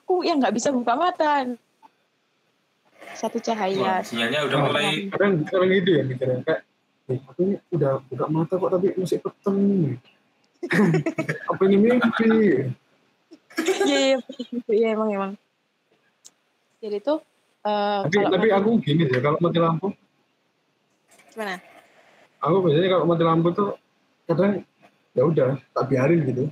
aku 0.02 0.26
yang 0.26 0.42
nggak 0.42 0.54
bisa 0.54 0.74
buka 0.74 0.94
mata. 0.98 1.54
Satu 3.14 3.38
Wah, 3.38 3.44
cahaya. 3.44 3.92
sinyalnya 4.02 4.40
udah 4.44 4.58
Oh. 4.58 4.64
mulai 4.68 5.06
Kadang 5.08 5.32
kadang 5.44 5.70
gitu 5.70 5.90
ya 5.94 6.02
mikirnya 6.02 6.38
kayak 6.42 6.60
eh, 7.04 7.18
aku 7.20 7.40
ini 7.42 7.54
udah 7.70 7.92
buka 8.04 8.26
mata 8.26 8.54
kok 8.56 8.70
tapi 8.70 8.86
masih 8.94 9.18
peteng. 9.20 9.58
apa 11.50 11.62
ini 11.68 11.76
mimpi? 11.76 12.28
Iya, 13.84 13.98
iya, 14.10 14.16
iya 14.66 14.88
emang 14.92 15.10
emang. 15.12 15.32
Jadi 16.80 16.98
tuh 17.00 17.20
eh 17.62 18.00
Tapi 18.02 18.16
tapi 18.18 18.48
mati- 18.48 18.54
aku 18.54 18.70
gini 18.80 19.02
sih 19.06 19.20
kalau 19.20 19.38
mati 19.38 19.58
lampu, 19.58 19.88
gimana? 21.30 21.56
aku 22.38 22.56
biasanya 22.60 22.88
kalau 22.90 23.04
mati 23.06 23.22
lampu 23.22 23.48
tuh 23.52 23.70
kadang 24.24 24.52
ya 25.12 25.22
udah 25.22 25.50
tak 25.70 25.84
biarin 25.86 26.20
gitu. 26.24 26.44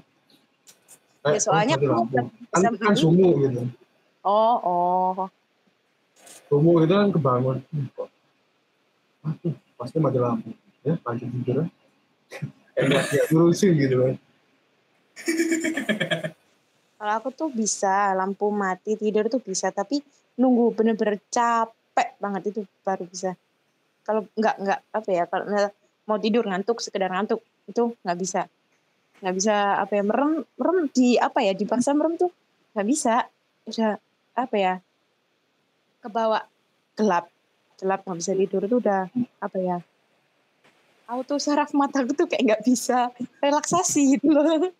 Ya, 1.23 1.39
soalnya 1.39 1.77
mati 1.77 1.87
aku 1.87 2.05
kan, 2.13 2.27
kan 2.53 2.63
begini. 2.71 2.97
sumu 2.97 3.29
gitu. 3.41 3.61
Oh, 4.23 4.55
oh. 4.63 5.27
Sumu 6.53 6.85
itu 6.85 6.93
kan 6.93 7.09
kebangun. 7.09 7.65
Kok. 7.97 8.09
Aduh, 9.25 9.57
pasti 9.81 9.97
mati 9.97 10.21
lampu. 10.21 10.53
Ya, 10.85 11.01
lanjut 11.01 11.29
tidur. 11.33 11.65
ya. 11.65 11.67
Nggak 12.77 13.33
ngurusin 13.33 13.73
gitu 13.81 13.97
kan. 14.05 14.15
Kalau 17.01 17.13
aku 17.17 17.29
tuh 17.33 17.49
bisa 17.49 18.13
lampu 18.13 18.53
mati 18.53 19.01
tidur 19.01 19.33
tuh 19.33 19.41
bisa, 19.41 19.73
tapi 19.73 20.05
nunggu 20.37 20.77
bener-bener 20.77 21.25
capek 21.33 22.21
banget 22.21 22.53
itu 22.53 22.69
baru 22.85 23.09
bisa. 23.09 23.33
Kalau 24.05 24.29
nggak 24.37 24.57
nggak 24.61 24.81
apa 24.93 25.09
ya, 25.09 25.25
kalau 25.33 25.73
mau 26.05 26.21
tidur 26.21 26.45
ngantuk 26.45 26.85
sekedar 26.85 27.09
ngantuk 27.09 27.41
itu 27.65 27.97
nggak 28.05 28.19
bisa. 28.21 28.45
Nggak 29.25 29.35
bisa 29.41 29.57
apa 29.81 29.93
ya 29.97 30.05
merem 30.05 30.45
merem 30.61 30.79
di 30.93 31.17
apa 31.17 31.41
ya 31.41 31.57
dipaksa 31.57 31.97
merem 31.97 32.21
tuh 32.21 32.29
nggak 32.77 32.89
bisa. 32.93 33.25
Udah 33.65 33.97
apa 34.37 34.57
ya 34.61 34.75
kebawa 36.03 36.45
gelap. 36.99 37.31
Gelap 37.79 38.01
nggak 38.03 38.19
bisa 38.19 38.33
tidur. 38.35 38.63
Tuh 38.67 38.79
udah 38.83 39.09
apa 39.39 39.59
ya 39.63 39.79
auto 41.13 41.37
saraf 41.37 41.77
mataku 41.77 42.17
tuh 42.17 42.25
kayak 42.25 42.43
nggak 42.49 42.63
bisa. 42.65 43.13
Relaksasi 43.45 44.17
gitu 44.17 44.33
loh. 44.33 44.73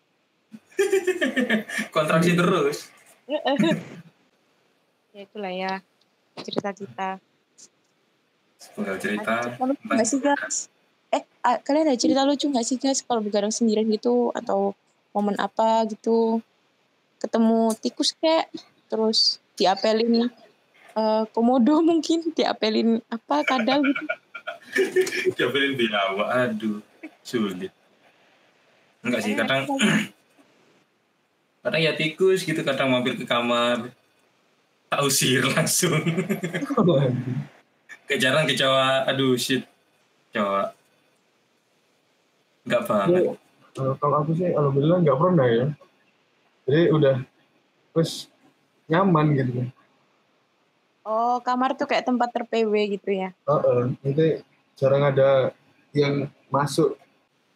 kontraksi 1.95 2.33
terus. 2.33 2.89
ya 5.13 5.21
itulah 5.21 5.53
ya 5.53 5.73
cerita 6.41 6.69
kita. 6.73 7.09
Tinggal 8.73 8.97
cerita. 8.97 9.33
nggak 9.61 10.07
sih 10.09 10.17
guys? 10.17 10.73
Eh 11.13 11.21
kalian 11.61 11.93
ada 11.93 11.99
cerita 12.01 12.25
lucu 12.25 12.49
nggak 12.49 12.65
sih 12.65 12.81
guys? 12.81 13.05
Kalau 13.05 13.21
begadang 13.21 13.53
sendirian 13.53 13.85
gitu 13.93 14.33
atau 14.33 14.73
momen 15.13 15.37
apa 15.37 15.85
gitu? 15.85 16.41
Ketemu 17.21 17.77
tikus 17.77 18.17
kayak 18.17 18.49
terus 18.89 19.37
diapelin 19.53 20.33
eh, 20.97 21.23
komodo 21.33 21.81
mungkin 21.89 22.33
diapelin 22.33 23.01
apa 23.09 23.43
kadal 23.45 23.81
gitu 23.81 24.05
Diambilin 25.37 25.77
bilawa, 25.77 26.49
aduh, 26.49 26.81
sulit. 27.21 27.69
Enggak 29.05 29.21
sih, 29.21 29.37
kadang 29.37 29.69
kadang 31.63 31.81
ya 31.81 31.93
tikus 31.93 32.41
gitu, 32.41 32.65
kadang 32.65 32.89
mampir 32.89 33.13
ke 33.13 33.25
kamar, 33.27 33.93
tak 34.89 35.01
usir 35.05 35.45
langsung. 35.53 36.01
Kejaran 38.09 38.49
kecoa, 38.49 39.05
aduh 39.05 39.37
shit, 39.37 39.61
coba. 40.33 40.73
Enggak 42.65 42.81
banget. 42.89 43.09
Jadi, 43.09 43.21
eh, 43.83 43.93
kalau 44.01 44.15
aku 44.25 44.31
sih 44.33 44.49
alhamdulillah 44.53 44.99
nggak 45.05 45.19
pernah 45.19 45.47
ya. 45.49 45.65
Jadi 46.63 46.81
udah 46.89 47.15
terus 47.93 48.31
nyaman 48.87 49.37
gitu 49.37 49.51
kan. 49.61 49.67
Oh 51.03 51.37
kamar 51.43 51.75
tuh 51.75 51.87
kayak 51.87 52.07
tempat 52.07 52.31
ter 52.31 52.43
PW 52.47 52.73
gitu 52.99 53.11
ya 53.11 53.29
Heeh, 53.47 53.81
nanti 54.01 54.27
jarang 54.79 55.03
ada 55.03 55.51
yang 55.93 56.27
masuk 56.49 56.97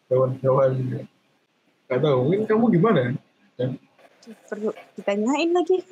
hewan-hewan. 0.06 1.04
Gak 1.88 2.00
tahu, 2.00 2.18
mungkin 2.28 2.44
kamu 2.46 2.64
gimana? 2.78 3.02
perlu 4.48 4.70
ditanyain 4.94 5.50
lagi 5.50 5.82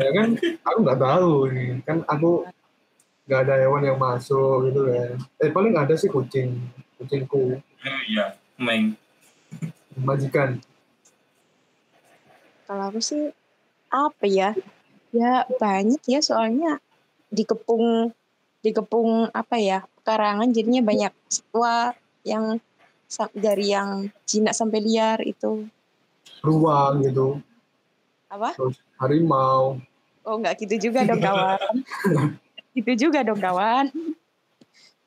Ya 0.00 0.08
kan, 0.16 0.32
aku 0.64 0.78
nggak 0.80 1.00
tahu 1.02 1.32
nih. 1.52 1.70
Kan 1.84 2.00
aku 2.08 2.48
nggak 3.28 3.40
ada 3.44 3.54
hewan 3.60 3.84
yang 3.84 3.98
masuk 4.00 4.70
gitu 4.70 4.88
kan. 4.88 5.12
Eh 5.44 5.50
paling 5.52 5.74
ada 5.76 5.92
sih 5.98 6.08
kucing, 6.08 6.56
kucingku, 6.96 7.60
Oh 7.60 8.00
iya, 8.08 8.38
main. 8.56 8.96
majikan. 9.98 10.62
Kalau 12.64 12.84
aku 12.88 13.02
sih 13.02 13.28
apa 13.92 14.24
ya? 14.24 14.56
Ya 15.14 15.48
banyak 15.48 16.02
ya 16.04 16.20
soalnya 16.20 16.80
dikepung 17.32 18.12
dikepung 18.60 19.32
apa 19.32 19.56
ya? 19.56 19.84
Karangan 20.04 20.48
jadinya 20.52 20.80
banyak 20.84 21.12
satwa 21.28 21.92
yang 22.24 22.60
dari 23.32 23.72
yang 23.72 24.12
jinak 24.28 24.52
sampai 24.52 24.84
liar 24.84 25.20
itu 25.24 25.64
Ruang 26.44 27.02
gitu, 27.02 27.40
apa? 28.30 28.54
terus 28.54 28.78
harimau. 29.00 29.80
Oh 30.22 30.36
nggak 30.38 30.60
gitu 30.60 30.92
juga 30.92 31.02
dong 31.08 31.18
kawan. 31.26 31.74
gitu 32.76 33.08
juga 33.08 33.24
dong 33.24 33.40
kawan. 33.40 33.90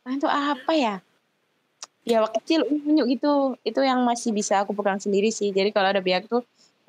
Nah, 0.02 0.12
itu 0.18 0.28
apa 0.28 0.74
ya? 0.74 0.96
Ya 2.02 2.26
waktu 2.26 2.42
kecil 2.42 2.62
unyu 2.66 3.06
gitu. 3.06 3.56
Itu 3.62 3.86
yang 3.86 4.02
masih 4.02 4.34
bisa 4.34 4.66
aku 4.66 4.74
pegang 4.74 4.98
sendiri 4.98 5.30
sih. 5.30 5.54
Jadi 5.54 5.70
kalau 5.70 5.94
ada 5.94 6.02
biak 6.02 6.26
tuh, 6.26 6.42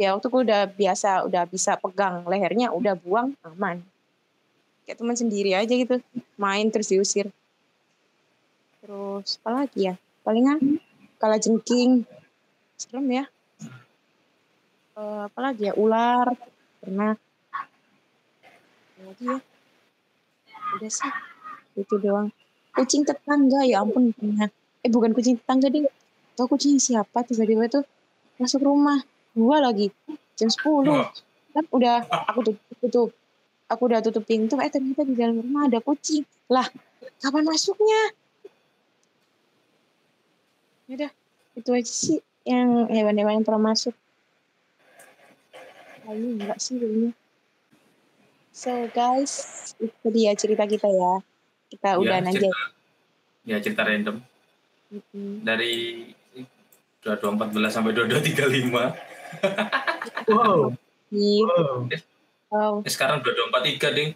ya 0.02 0.18
waktu 0.18 0.26
aku 0.26 0.42
udah 0.42 0.66
biasa, 0.66 1.22
udah 1.30 1.46
bisa 1.46 1.78
pegang 1.78 2.26
lehernya, 2.26 2.74
udah 2.74 2.98
buang 2.98 3.38
aman. 3.46 3.78
Kayak 4.82 4.98
teman 4.98 5.14
sendiri 5.14 5.54
aja 5.54 5.70
gitu, 5.70 6.02
main 6.34 6.66
terus 6.74 6.90
diusir. 6.90 7.30
Terus 8.82 9.38
apa 9.38 9.62
lagi 9.62 9.86
ya? 9.86 9.94
Palingan 10.26 10.82
kala 11.22 11.38
jengking 11.38 12.02
serem 12.74 13.06
ya. 13.06 13.24
Eh, 14.98 15.22
apa 15.30 15.38
lagi 15.38 15.70
ya? 15.70 15.72
Ular 15.78 16.34
pernah. 16.82 17.14
Lagi 19.06 19.24
ya? 19.30 19.38
Udah 20.74 20.90
sih 20.90 21.12
itu 21.78 21.94
doang. 22.02 22.34
Kucing 22.74 23.06
tetangga 23.06 23.62
ya 23.62 23.86
ampun 23.86 24.10
pernah. 24.10 24.50
Eh 24.82 24.90
bukan 24.90 25.14
kucing 25.14 25.38
tetangga 25.38 25.70
deh 25.70 25.86
tau 26.32 26.48
kucing 26.48 26.80
siapa 26.80 27.22
tiba-tiba 27.28 27.68
tuh 27.68 27.84
masuk 28.40 28.64
rumah 28.64 29.04
gua 29.32 29.58
lagi. 29.60 29.88
Jam 30.34 30.48
10 30.48 30.84
Wah. 30.84 31.08
kan 31.52 31.64
udah 31.68 32.00
aku 32.26 32.40
tutup 32.48 32.76
tutup 32.80 33.08
aku 33.66 33.82
udah 33.84 34.00
tutup 34.00 34.24
pintu. 34.24 34.56
Eh 34.56 34.68
ternyata 34.68 35.02
di 35.02 35.12
dalam 35.12 35.38
rumah 35.38 35.68
ada 35.68 35.78
kucing. 35.78 36.24
Lah 36.46 36.64
kapan 37.18 37.44
masuknya? 37.44 38.12
Udah 40.86 41.10
itu 41.52 41.70
aja 41.70 41.88
sih 41.88 42.18
yang 42.42 42.88
hewan-hewan 42.88 43.40
yang 43.40 43.46
pernah 43.46 43.70
masuk. 43.70 43.94
Kayaknya 46.02 46.28
enggak 46.34 46.58
sih 46.58 46.74
kayaknya. 46.76 47.10
So 48.52 48.70
guys 48.90 49.32
itu 49.78 50.06
dia 50.10 50.32
cerita 50.34 50.64
kita 50.64 50.88
ya. 50.88 51.12
Kita 51.68 51.88
Ya, 51.90 51.96
udahan 51.96 52.26
aja. 52.26 52.50
ya 53.44 53.56
cerita 53.58 53.82
random. 53.82 54.20
Mm-mm. 54.92 55.40
dari 55.40 56.04
2214 57.00 57.48
sampai 57.66 57.96
2235. 57.96 58.92
Wow. 60.24 60.72
Iya. 61.08 61.44
wow. 61.44 61.76
wow 62.48 62.72
Eh, 62.80 62.88
sekarang 62.88 63.20
2243, 63.20 63.90
Ding. 63.90 64.10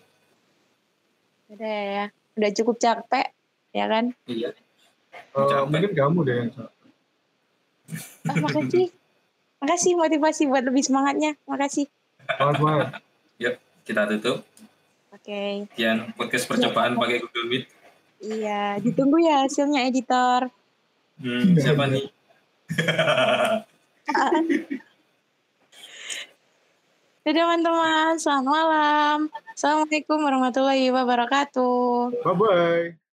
udah 1.46 1.78
ya 1.86 2.04
udah 2.34 2.50
cukup 2.52 2.76
capek 2.76 3.26
ya 3.70 3.84
kan 3.86 4.04
Iya. 4.24 4.50
Eh, 5.12 5.42
Capek. 5.42 5.66
mungkin 5.66 5.90
kamu 5.92 6.18
deh 6.22 6.36
yang 6.36 6.50
capek. 6.50 6.74
ah, 8.24 8.34
makasih 8.36 8.86
makasih 9.56 9.92
motivasi 9.94 10.42
buat 10.44 10.62
lebih 10.62 10.82
semangatnya 10.82 11.30
makasih 11.44 11.84
Semangat, 12.26 12.56
semangat. 12.56 12.88
Kita 13.86 14.02
tutup. 14.10 14.42
oke 15.12 15.40
Sekian 15.70 15.96
podcast 16.12 16.44
percobaan 16.44 16.94
pakai 16.94 17.16
Google 17.20 17.46
Meet. 17.46 17.64
iya 18.18 18.76
ditunggu 18.76 19.16
ya 19.20 19.42
hasilnya 19.42 19.84
editor 19.84 20.48
Hmm, 21.16 21.54
siapa 21.54 21.86
nih? 21.86 22.10
Dadah 27.26 27.42
teman-teman, 27.42 28.22
selamat 28.22 28.46
malam. 28.46 29.18
Assalamualaikum 29.50 30.22
warahmatullahi 30.22 30.94
wabarakatuh. 30.94 32.22
Bye-bye. 32.22 33.05